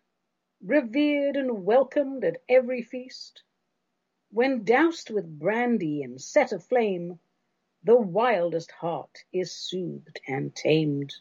[0.64, 3.42] revered and welcomed at every feast.
[4.30, 7.18] When doused with brandy and set aflame,
[7.82, 11.12] the wildest heart is soothed and tamed.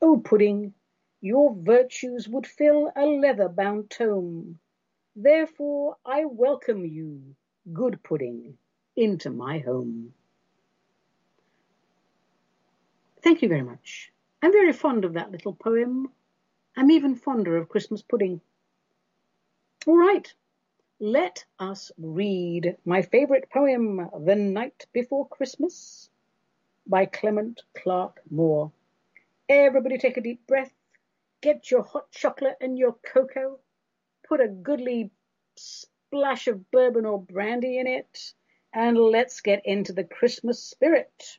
[0.00, 0.72] O pudding,
[1.20, 4.58] your virtues would fill a leather-bound tome.
[5.14, 7.36] Therefore I welcome you,
[7.74, 8.56] good pudding,
[8.96, 10.14] into my home.
[13.22, 14.12] Thank you very much.
[14.42, 16.12] I'm very fond of that little poem.
[16.76, 18.40] I'm even fonder of Christmas pudding.
[19.86, 20.32] All right,
[21.00, 26.10] let us read my favorite poem, The Night Before Christmas
[26.86, 28.70] by Clement Clarke Moore.
[29.48, 30.72] Everybody take a deep breath.
[31.40, 33.58] Get your hot chocolate and your cocoa.
[34.28, 35.10] Put a goodly
[35.56, 38.34] splash of bourbon or brandy in it.
[38.72, 41.38] And let's get into the Christmas spirit.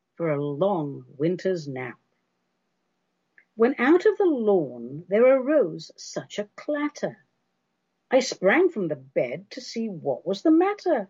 [0.21, 1.97] for a long winter's nap
[3.55, 7.17] when out of the lawn there arose such a clatter.
[8.11, 11.09] I sprang from the bed to see what was the matter.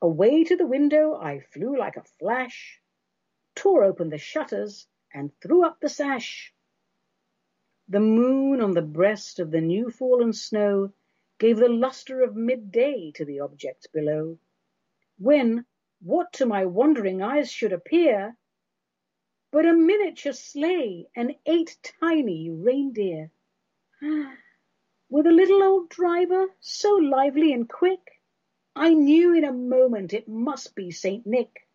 [0.00, 2.80] Away to the window I flew like a flash,
[3.56, 6.54] tore open the shutters, and threw up the sash.
[7.88, 10.92] The moon on the breast of the new fallen snow
[11.40, 14.38] gave the lustre of midday to the objects below,
[15.18, 15.66] when
[16.04, 18.36] what to my wondering eyes should appear
[19.54, 23.30] but a miniature sleigh and eight tiny reindeer.
[25.08, 28.20] With a little old driver, so lively and quick,
[28.74, 31.68] I knew in a moment it must be Saint Nick.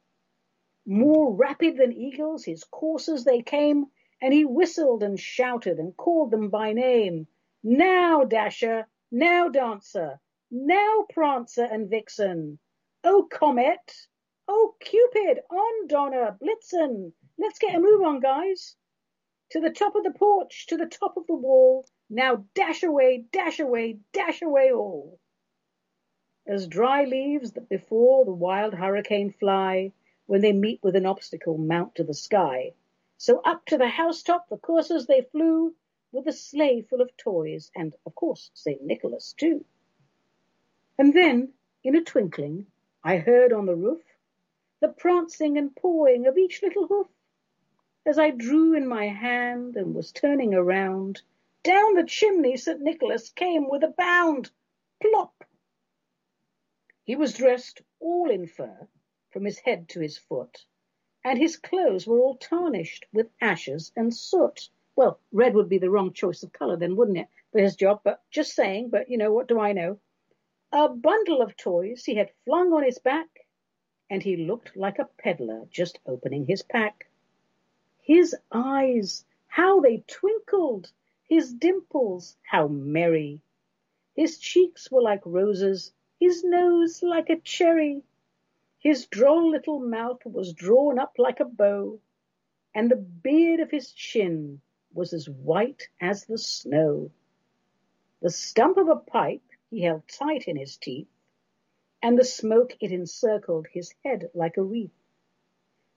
[0.86, 3.86] More rapid than eagles, his coursers they came,
[4.22, 7.28] and he whistled and shouted and called them by name.
[7.64, 10.20] Now, Dasher, now, Dancer,
[10.52, 12.60] now, Prancer and Vixen.
[13.06, 14.08] Oh, Comet,
[14.50, 18.76] oh, Cupid, on, Donner, Blitzen, Let's get a move on, guys.
[19.52, 21.86] To the top of the porch, to the top of the wall.
[22.10, 25.18] Now dash away, dash away, dash away all.
[26.46, 29.94] As dry leaves that before the wild hurricane fly,
[30.26, 32.74] when they meet with an obstacle mount to the sky.
[33.18, 35.74] So up to the housetop the coursers they flew,
[36.12, 38.82] with a sleigh full of toys, and, of course, St.
[38.84, 39.64] Nicholas too.
[40.98, 41.54] And then,
[41.86, 42.66] in a twinkling,
[43.02, 44.02] I heard on the roof
[44.82, 47.08] the prancing and pawing of each little hoof,
[48.06, 51.22] as I drew in my hand and was turning around,
[51.64, 52.80] down the chimney St.
[52.80, 54.50] Nicholas came with a bound.
[55.02, 55.44] Plop!
[57.04, 58.88] He was dressed all in fur,
[59.32, 60.66] from his head to his foot,
[61.26, 64.70] and his clothes were all tarnished with ashes and soot.
[64.96, 68.02] Well, red would be the wrong choice of colour then, wouldn't it, for his job,
[68.04, 70.00] but just saying, but you know, what do I know?
[70.72, 73.28] A bundle of toys he had flung on his back,
[74.10, 77.08] and he looked like a peddler just opening his pack.
[78.02, 80.92] His eyes, how they twinkled!
[81.28, 83.42] His dimples, how merry!
[84.16, 88.02] His cheeks were like roses, his nose like a cherry.
[88.80, 92.00] His droll little mouth was drawn up like a bow,
[92.74, 94.62] and the beard of his chin
[94.94, 97.12] was as white as the snow.
[98.22, 101.08] The stump of a pipe he held tight in his teeth,
[102.02, 104.94] and the smoke it encircled his head like a wreath.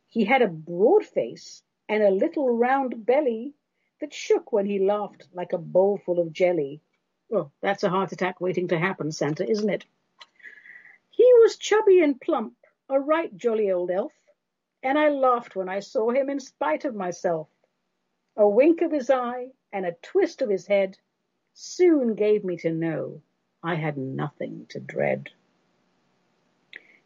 [0.09, 3.55] He had a broad face and a little round belly
[4.00, 6.80] that shook when he laughed like a bowl full of jelly.
[7.28, 9.84] Well, that's a heart attack waiting to happen, Santa, isn't it?
[11.11, 12.57] He was chubby and plump,
[12.88, 14.12] a right jolly old elf,
[14.82, 17.48] and I laughed when I saw him in spite of myself.
[18.36, 20.98] A wink of his eye and a twist of his head
[21.55, 23.22] soon gave me to know
[23.62, 25.30] I had nothing to dread.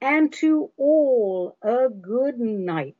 [0.00, 2.96] and to all a good night.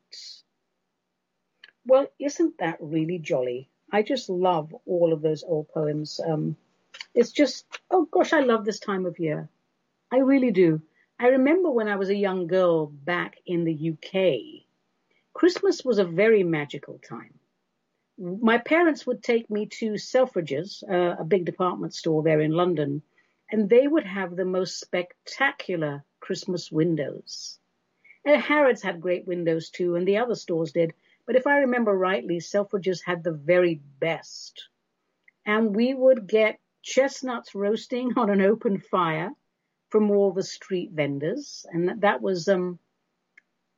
[1.86, 3.70] Well, isn't that really jolly?
[3.90, 6.20] I just love all of those old poems.
[6.24, 6.56] Um,
[7.14, 9.48] it's just, oh gosh, I love this time of year.
[10.12, 10.82] I really do.
[11.18, 14.66] I remember when I was a young girl back in the UK,
[15.32, 17.34] Christmas was a very magical time.
[18.18, 23.02] My parents would take me to Selfridges, uh, a big department store there in London,
[23.50, 27.58] and they would have the most spectacular Christmas windows.
[28.24, 30.92] And Harrods had great windows too, and the other stores did.
[31.26, 34.68] But if I remember rightly, Selfridges had the very best.
[35.46, 39.30] And we would get chestnuts roasting on an open fire
[39.90, 41.64] from all the street vendors.
[41.70, 42.78] And that was, um,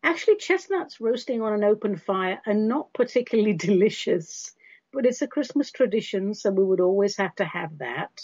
[0.02, 4.54] actually chestnuts roasting on an open fire are not particularly delicious,
[4.92, 6.34] but it's a Christmas tradition.
[6.34, 8.20] So we would always have to have that.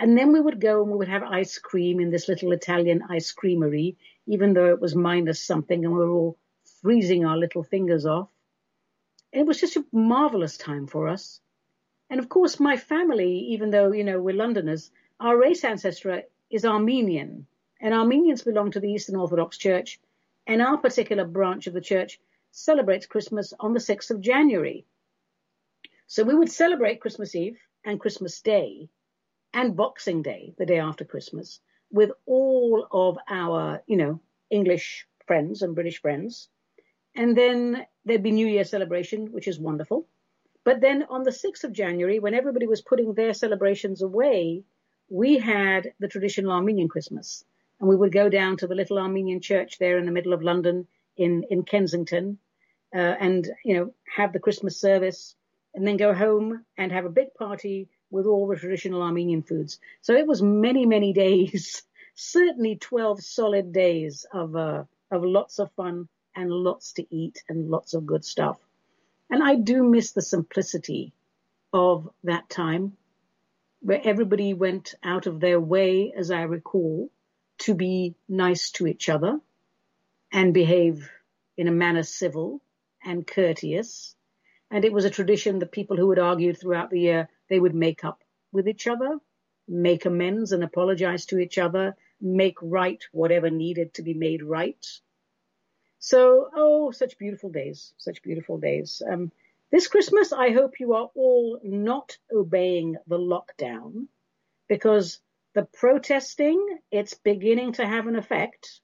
[0.00, 3.02] And then we would go and we would have ice cream in this little Italian
[3.10, 6.38] ice creamery, even though it was minus something and we were all
[6.80, 8.30] freezing our little fingers off.
[9.30, 11.42] It was just a marvelous time for us.
[12.08, 14.90] And of course, my family, even though, you know, we're Londoners,
[15.20, 17.46] our race ancestor is Armenian.
[17.78, 20.00] And Armenians belong to the Eastern Orthodox Church.
[20.46, 22.18] And our particular branch of the church
[22.52, 24.86] celebrates Christmas on the 6th of January.
[26.06, 28.88] So we would celebrate Christmas Eve and Christmas Day
[29.52, 34.20] and Boxing Day, the day after Christmas, with all of our, you know,
[34.50, 36.48] English friends and British friends.
[37.14, 40.08] And then there'd be New Year celebration, which is wonderful.
[40.64, 44.64] But then on the 6th of January, when everybody was putting their celebrations away,
[45.08, 47.44] we had the traditional Armenian Christmas.
[47.80, 50.42] And we would go down to the little Armenian church there in the middle of
[50.42, 50.86] London
[51.16, 52.38] in, in Kensington.
[52.94, 55.34] uh, and, you know, have the Christmas service
[55.74, 59.78] and then go home and have a big party with all the traditional Armenian foods.
[60.00, 61.82] So it was many, many days,
[62.14, 67.70] certainly 12 solid days of, uh, of lots of fun and lots to eat and
[67.70, 68.58] lots of good stuff.
[69.28, 71.12] And I do miss the simplicity
[71.72, 72.96] of that time
[73.80, 77.10] where everybody went out of their way, as I recall,
[77.58, 79.40] to be nice to each other
[80.32, 81.10] and behave
[81.56, 82.60] in a manner civil
[83.04, 84.14] and courteous.
[84.70, 87.74] And it was a tradition that people who had argued throughout the year, they would
[87.74, 88.22] make up
[88.52, 89.18] with each other,
[89.68, 94.86] make amends and apologize to each other, make right whatever needed to be made right.
[95.98, 99.02] So, oh, such beautiful days, such beautiful days.
[99.06, 99.30] Um,
[99.70, 104.06] this Christmas, I hope you are all not obeying the lockdown
[104.68, 105.20] because
[105.54, 108.80] the protesting, it's beginning to have an effect.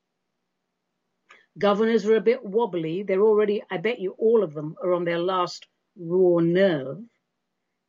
[1.58, 3.02] Governors are a bit wobbly.
[3.02, 7.02] They're already, I bet you all of them are on their last raw nerve.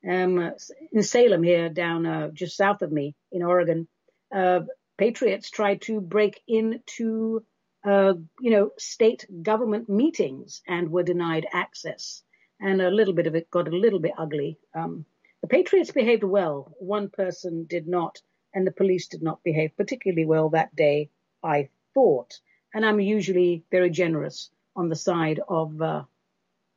[0.08, 0.54] Um,
[0.92, 3.88] in Salem here, down uh, just south of me in Oregon,
[4.34, 4.62] uh,
[4.98, 7.44] patriots tried to break into
[7.88, 12.22] uh, you know, state government meetings and were denied access.
[12.60, 14.58] And a little bit of it got a little bit ugly.
[14.74, 15.06] Um,
[15.42, 16.74] the Patriots behaved well.
[16.80, 18.22] One person did not,
[18.54, 21.10] and the police did not behave particularly well that day,
[21.44, 22.40] I thought.
[22.74, 26.04] And I'm usually very generous on the side of, uh,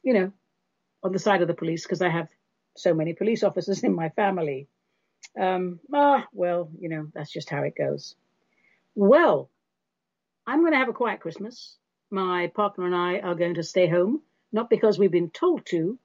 [0.03, 0.33] you know,
[1.03, 2.29] on the side of the police because I have
[2.81, 4.69] so many police officers in my family.
[5.39, 8.15] Um, ah, well, you know, that's just how it goes.
[8.95, 9.51] Well,
[10.47, 11.77] I'm going to have a quiet Christmas.
[12.11, 14.23] My partner and I are going to stay home,
[14.53, 15.99] not because we've been told to,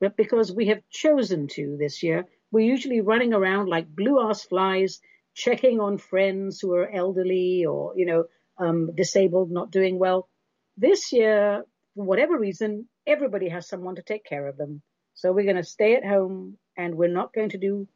[0.00, 2.26] but because we have chosen to this year.
[2.50, 5.00] We're usually running around like blue ass flies,
[5.34, 8.24] checking on friends who are elderly or, you know,
[8.58, 10.28] um, disabled, not doing well.
[10.76, 11.64] This year,
[11.94, 14.82] for whatever reason, everybody has someone to take care of them.
[15.22, 17.86] So we're going to stay at home and we're not going to do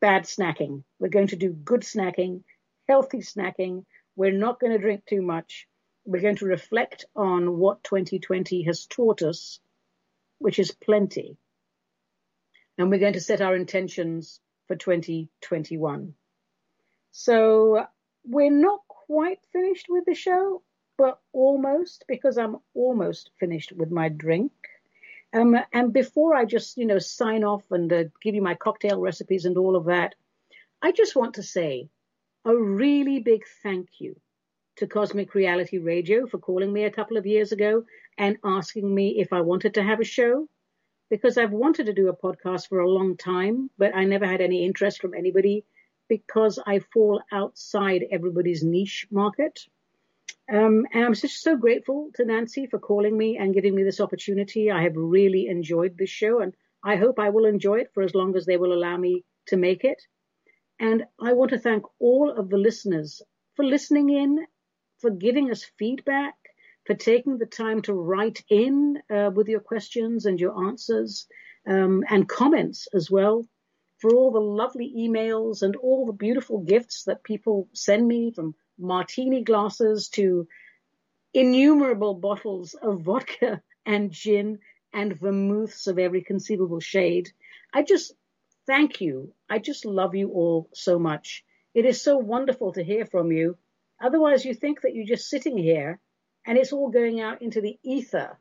[0.00, 0.82] bad snacking.
[0.98, 2.42] We're going to do good snacking,
[2.88, 3.84] healthy snacking,
[4.16, 5.68] we're not going to drink too much.
[6.04, 9.60] We're going to reflect on what 2020 has taught us,
[10.38, 11.36] which is plenty.
[12.76, 16.14] And we're going to set our intentions for 2021.
[17.12, 17.86] So
[18.24, 20.64] we're not quite finished with the show,
[20.98, 24.50] but almost because I'm almost finished with my drink.
[25.34, 29.00] Um, and before I just, you know, sign off and uh, give you my cocktail
[29.00, 30.14] recipes and all of that,
[30.80, 31.88] I just want to say
[32.44, 34.14] a really big thank you
[34.76, 37.84] to Cosmic Reality Radio for calling me a couple of years ago
[38.16, 40.48] and asking me if I wanted to have a show
[41.10, 44.40] because I've wanted to do a podcast for a long time, but I never had
[44.40, 45.64] any interest from anybody
[46.08, 49.66] because I fall outside everybody's niche market.
[50.52, 54.00] Um, and I'm just so grateful to Nancy for calling me and giving me this
[54.00, 54.70] opportunity.
[54.70, 58.14] I have really enjoyed this show and I hope I will enjoy it for as
[58.14, 60.02] long as they will allow me to make it.
[60.78, 63.22] And I want to thank all of the listeners
[63.54, 64.46] for listening in,
[64.98, 66.34] for giving us feedback,
[66.84, 71.26] for taking the time to write in uh, with your questions and your answers
[71.66, 73.46] um, and comments as well,
[73.98, 78.54] for all the lovely emails and all the beautiful gifts that people send me from
[78.78, 80.46] martini glasses to
[81.32, 84.58] innumerable bottles of vodka and gin
[84.92, 87.30] and vermouths of every conceivable shade.
[87.72, 88.14] I just
[88.66, 89.34] Thank you.
[89.50, 91.44] I just love you all so much.
[91.74, 93.58] It is so wonderful to hear from you.
[94.00, 96.00] Otherwise, you think that you're just sitting here
[96.46, 98.38] and it's all going out into the ether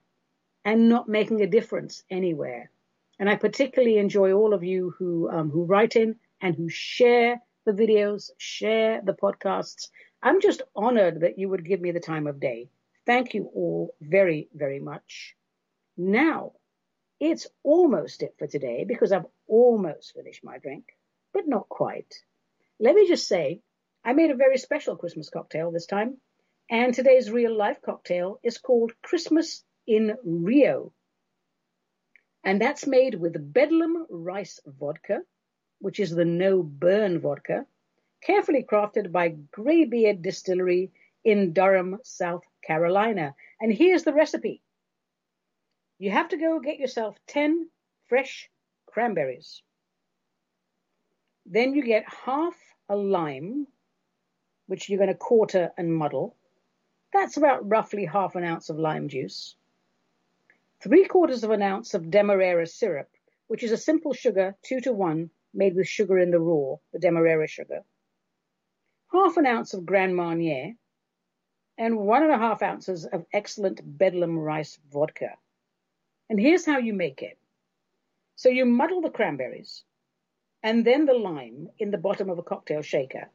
[0.63, 2.71] and not making a difference anywhere.
[3.19, 7.41] And I particularly enjoy all of you who um, who write in and who share
[7.65, 9.89] the videos, share the podcasts.
[10.25, 12.69] I'm just honored that you would give me the time of day.
[13.05, 15.35] Thank you all very, very much.
[15.97, 16.53] Now,
[17.19, 20.85] it's almost it for today because I've almost finished my drink,
[21.33, 22.15] but not quite.
[22.79, 23.59] Let me just say,
[24.05, 26.15] I made a very special Christmas cocktail this time,
[26.69, 30.93] and today's real life cocktail is called Christmas in Rio.
[32.45, 35.19] And that's made with Bedlam rice vodka,
[35.79, 37.65] which is the no burn vodka,
[38.25, 40.91] carefully crafted by Graybeard Distillery
[41.23, 43.35] in Durham, South Carolina.
[43.59, 44.61] And here's the recipe.
[45.99, 47.69] You have to go get yourself 10
[48.07, 48.49] fresh
[48.87, 49.61] cranberries.
[51.45, 52.55] Then you get half
[52.89, 53.67] a lime,
[54.67, 56.35] which you're going to quarter and muddle.
[57.11, 59.55] That's about roughly half an ounce of lime juice.
[60.81, 63.09] Three quarters of an ounce of demerara syrup,
[63.47, 66.99] which is a simple sugar, two to one, made with sugar in the raw, the
[66.99, 67.83] demerara sugar.
[69.13, 70.75] Half an ounce of Grand Marnier,
[71.77, 75.37] and one and a half ounces of excellent Bedlam rice vodka.
[76.31, 77.37] And here's how you make it.
[78.35, 79.83] So you muddle the cranberries
[80.63, 83.29] and then the lime in the bottom of a cocktail shaker.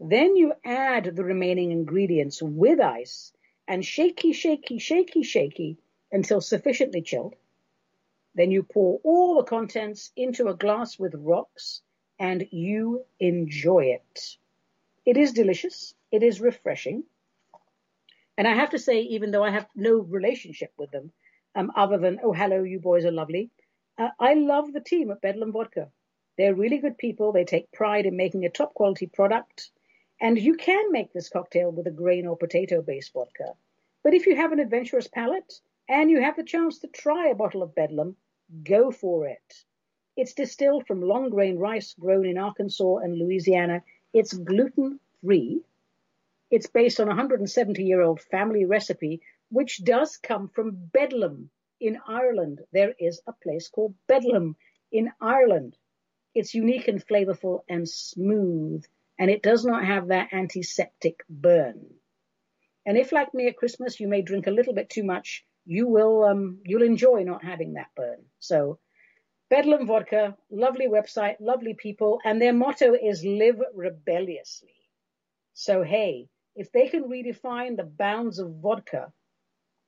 [0.00, 3.32] Then you add the remaining ingredients with ice
[3.68, 5.78] and shaky, shaky, shaky, shaky
[6.10, 7.36] until sufficiently chilled.
[8.34, 11.82] Then you pour all the contents into a glass with rocks
[12.18, 14.36] and you enjoy it.
[15.04, 15.94] It is delicious.
[16.10, 17.04] It is refreshing.
[18.38, 21.12] And I have to say, even though I have no relationship with them,
[21.54, 23.50] um, other than, oh, hello, you boys are lovely,
[23.98, 25.90] uh, I love the team at Bedlam Vodka.
[26.38, 27.32] They're really good people.
[27.32, 29.70] They take pride in making a top quality product.
[30.20, 33.54] And you can make this cocktail with a grain or potato based vodka.
[34.02, 37.34] But if you have an adventurous palate and you have the chance to try a
[37.34, 38.16] bottle of Bedlam,
[38.62, 39.64] go for it.
[40.16, 43.82] It's distilled from long grain rice grown in Arkansas and Louisiana.
[44.12, 45.62] It's gluten free.
[46.50, 51.50] It's based on a 170 year old family recipe, which does come from Bedlam
[51.80, 52.60] in Ireland.
[52.72, 54.56] There is a place called Bedlam
[54.90, 55.76] in Ireland.
[56.34, 58.84] It's unique and flavorful and smooth,
[59.18, 61.94] and it does not have that antiseptic burn.
[62.84, 65.86] And if, like me at Christmas, you may drink a little bit too much, you
[65.86, 68.24] will um, you'll enjoy not having that burn.
[68.40, 68.78] So,
[69.52, 74.72] Bedlam Vodka, lovely website, lovely people, and their motto is "Live rebelliously."
[75.52, 79.12] So, hey, if they can redefine the bounds of vodka,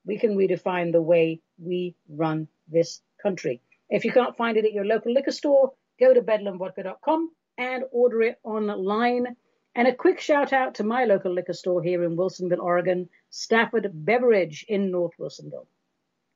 [0.05, 3.63] we can redefine the way we run this country.
[3.89, 8.21] If you can't find it at your local liquor store, go to bedlamvodka.com and order
[8.21, 9.35] it online.
[9.75, 13.91] And a quick shout out to my local liquor store here in Wilsonville, Oregon, Stafford
[13.95, 15.67] Beverage in North Wilsonville.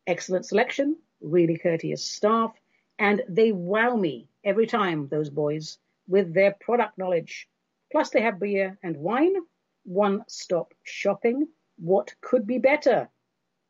[0.07, 2.59] Excellent selection, really courteous staff,
[2.99, 7.49] and they wow me every time, those boys, with their product knowledge.
[7.93, 9.35] Plus they have beer and wine,
[9.85, 11.49] one-stop shopping.
[11.79, 13.09] What could be better?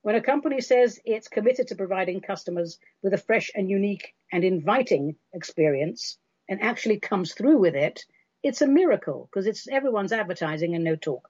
[0.02, 4.44] When a company says it's committed to providing customers with a fresh and unique and
[4.44, 6.18] inviting experience
[6.48, 8.04] and actually comes through with it,
[8.42, 11.28] it's a miracle because it's everyone's advertising and no talk.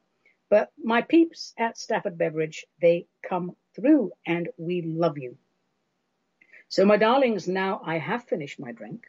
[0.51, 5.37] But my peeps at Stafford Beverage, they come through and we love you.
[6.69, 9.07] So my darlings, now I have finished my drink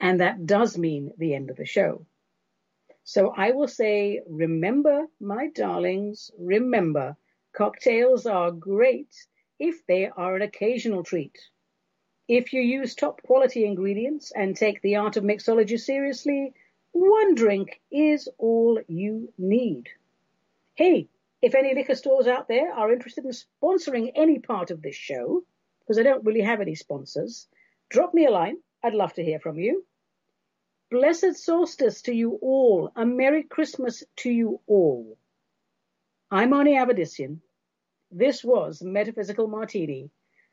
[0.00, 2.06] and that does mean the end of the show.
[3.04, 7.16] So I will say, remember, my darlings, remember
[7.58, 9.26] Cocktails are great
[9.58, 11.36] if they are an occasional treat.
[12.28, 16.54] If you use top quality ingredients and take the art of mixology seriously,
[16.92, 19.88] one drink is all you need.
[20.74, 21.08] Hey,
[21.42, 25.42] if any liquor stores out there are interested in sponsoring any part of this show,
[25.88, 27.48] because I don't really have any sponsors,
[27.88, 28.58] drop me a line.
[28.84, 29.86] I'd love to hear from you.
[30.90, 32.92] Blessed solstice to you all.
[32.94, 35.16] A Merry Christmas to you all.
[36.30, 37.38] I'm Ani Avedissian.
[38.10, 40.10] This was Metaphysical Martini,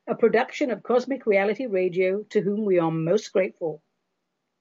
[0.07, 3.81] a production of Cosmic Reality Radio to whom we are most grateful.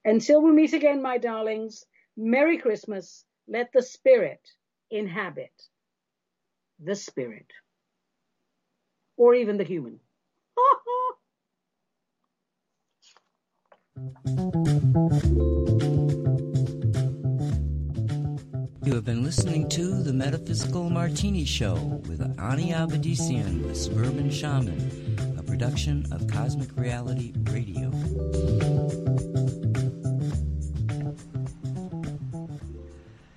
[0.05, 3.25] Until we meet again, my darlings, Merry Christmas.
[3.47, 4.41] Let the Spirit
[4.91, 5.53] inhabit
[6.81, 7.47] the Spirit.
[9.17, 10.01] Or even the human.
[18.85, 21.75] You have been listening to The Metaphysical Martini Show
[22.07, 27.91] with Ani Avedissian, the Suburban Shaman, a production of Cosmic Reality Radio.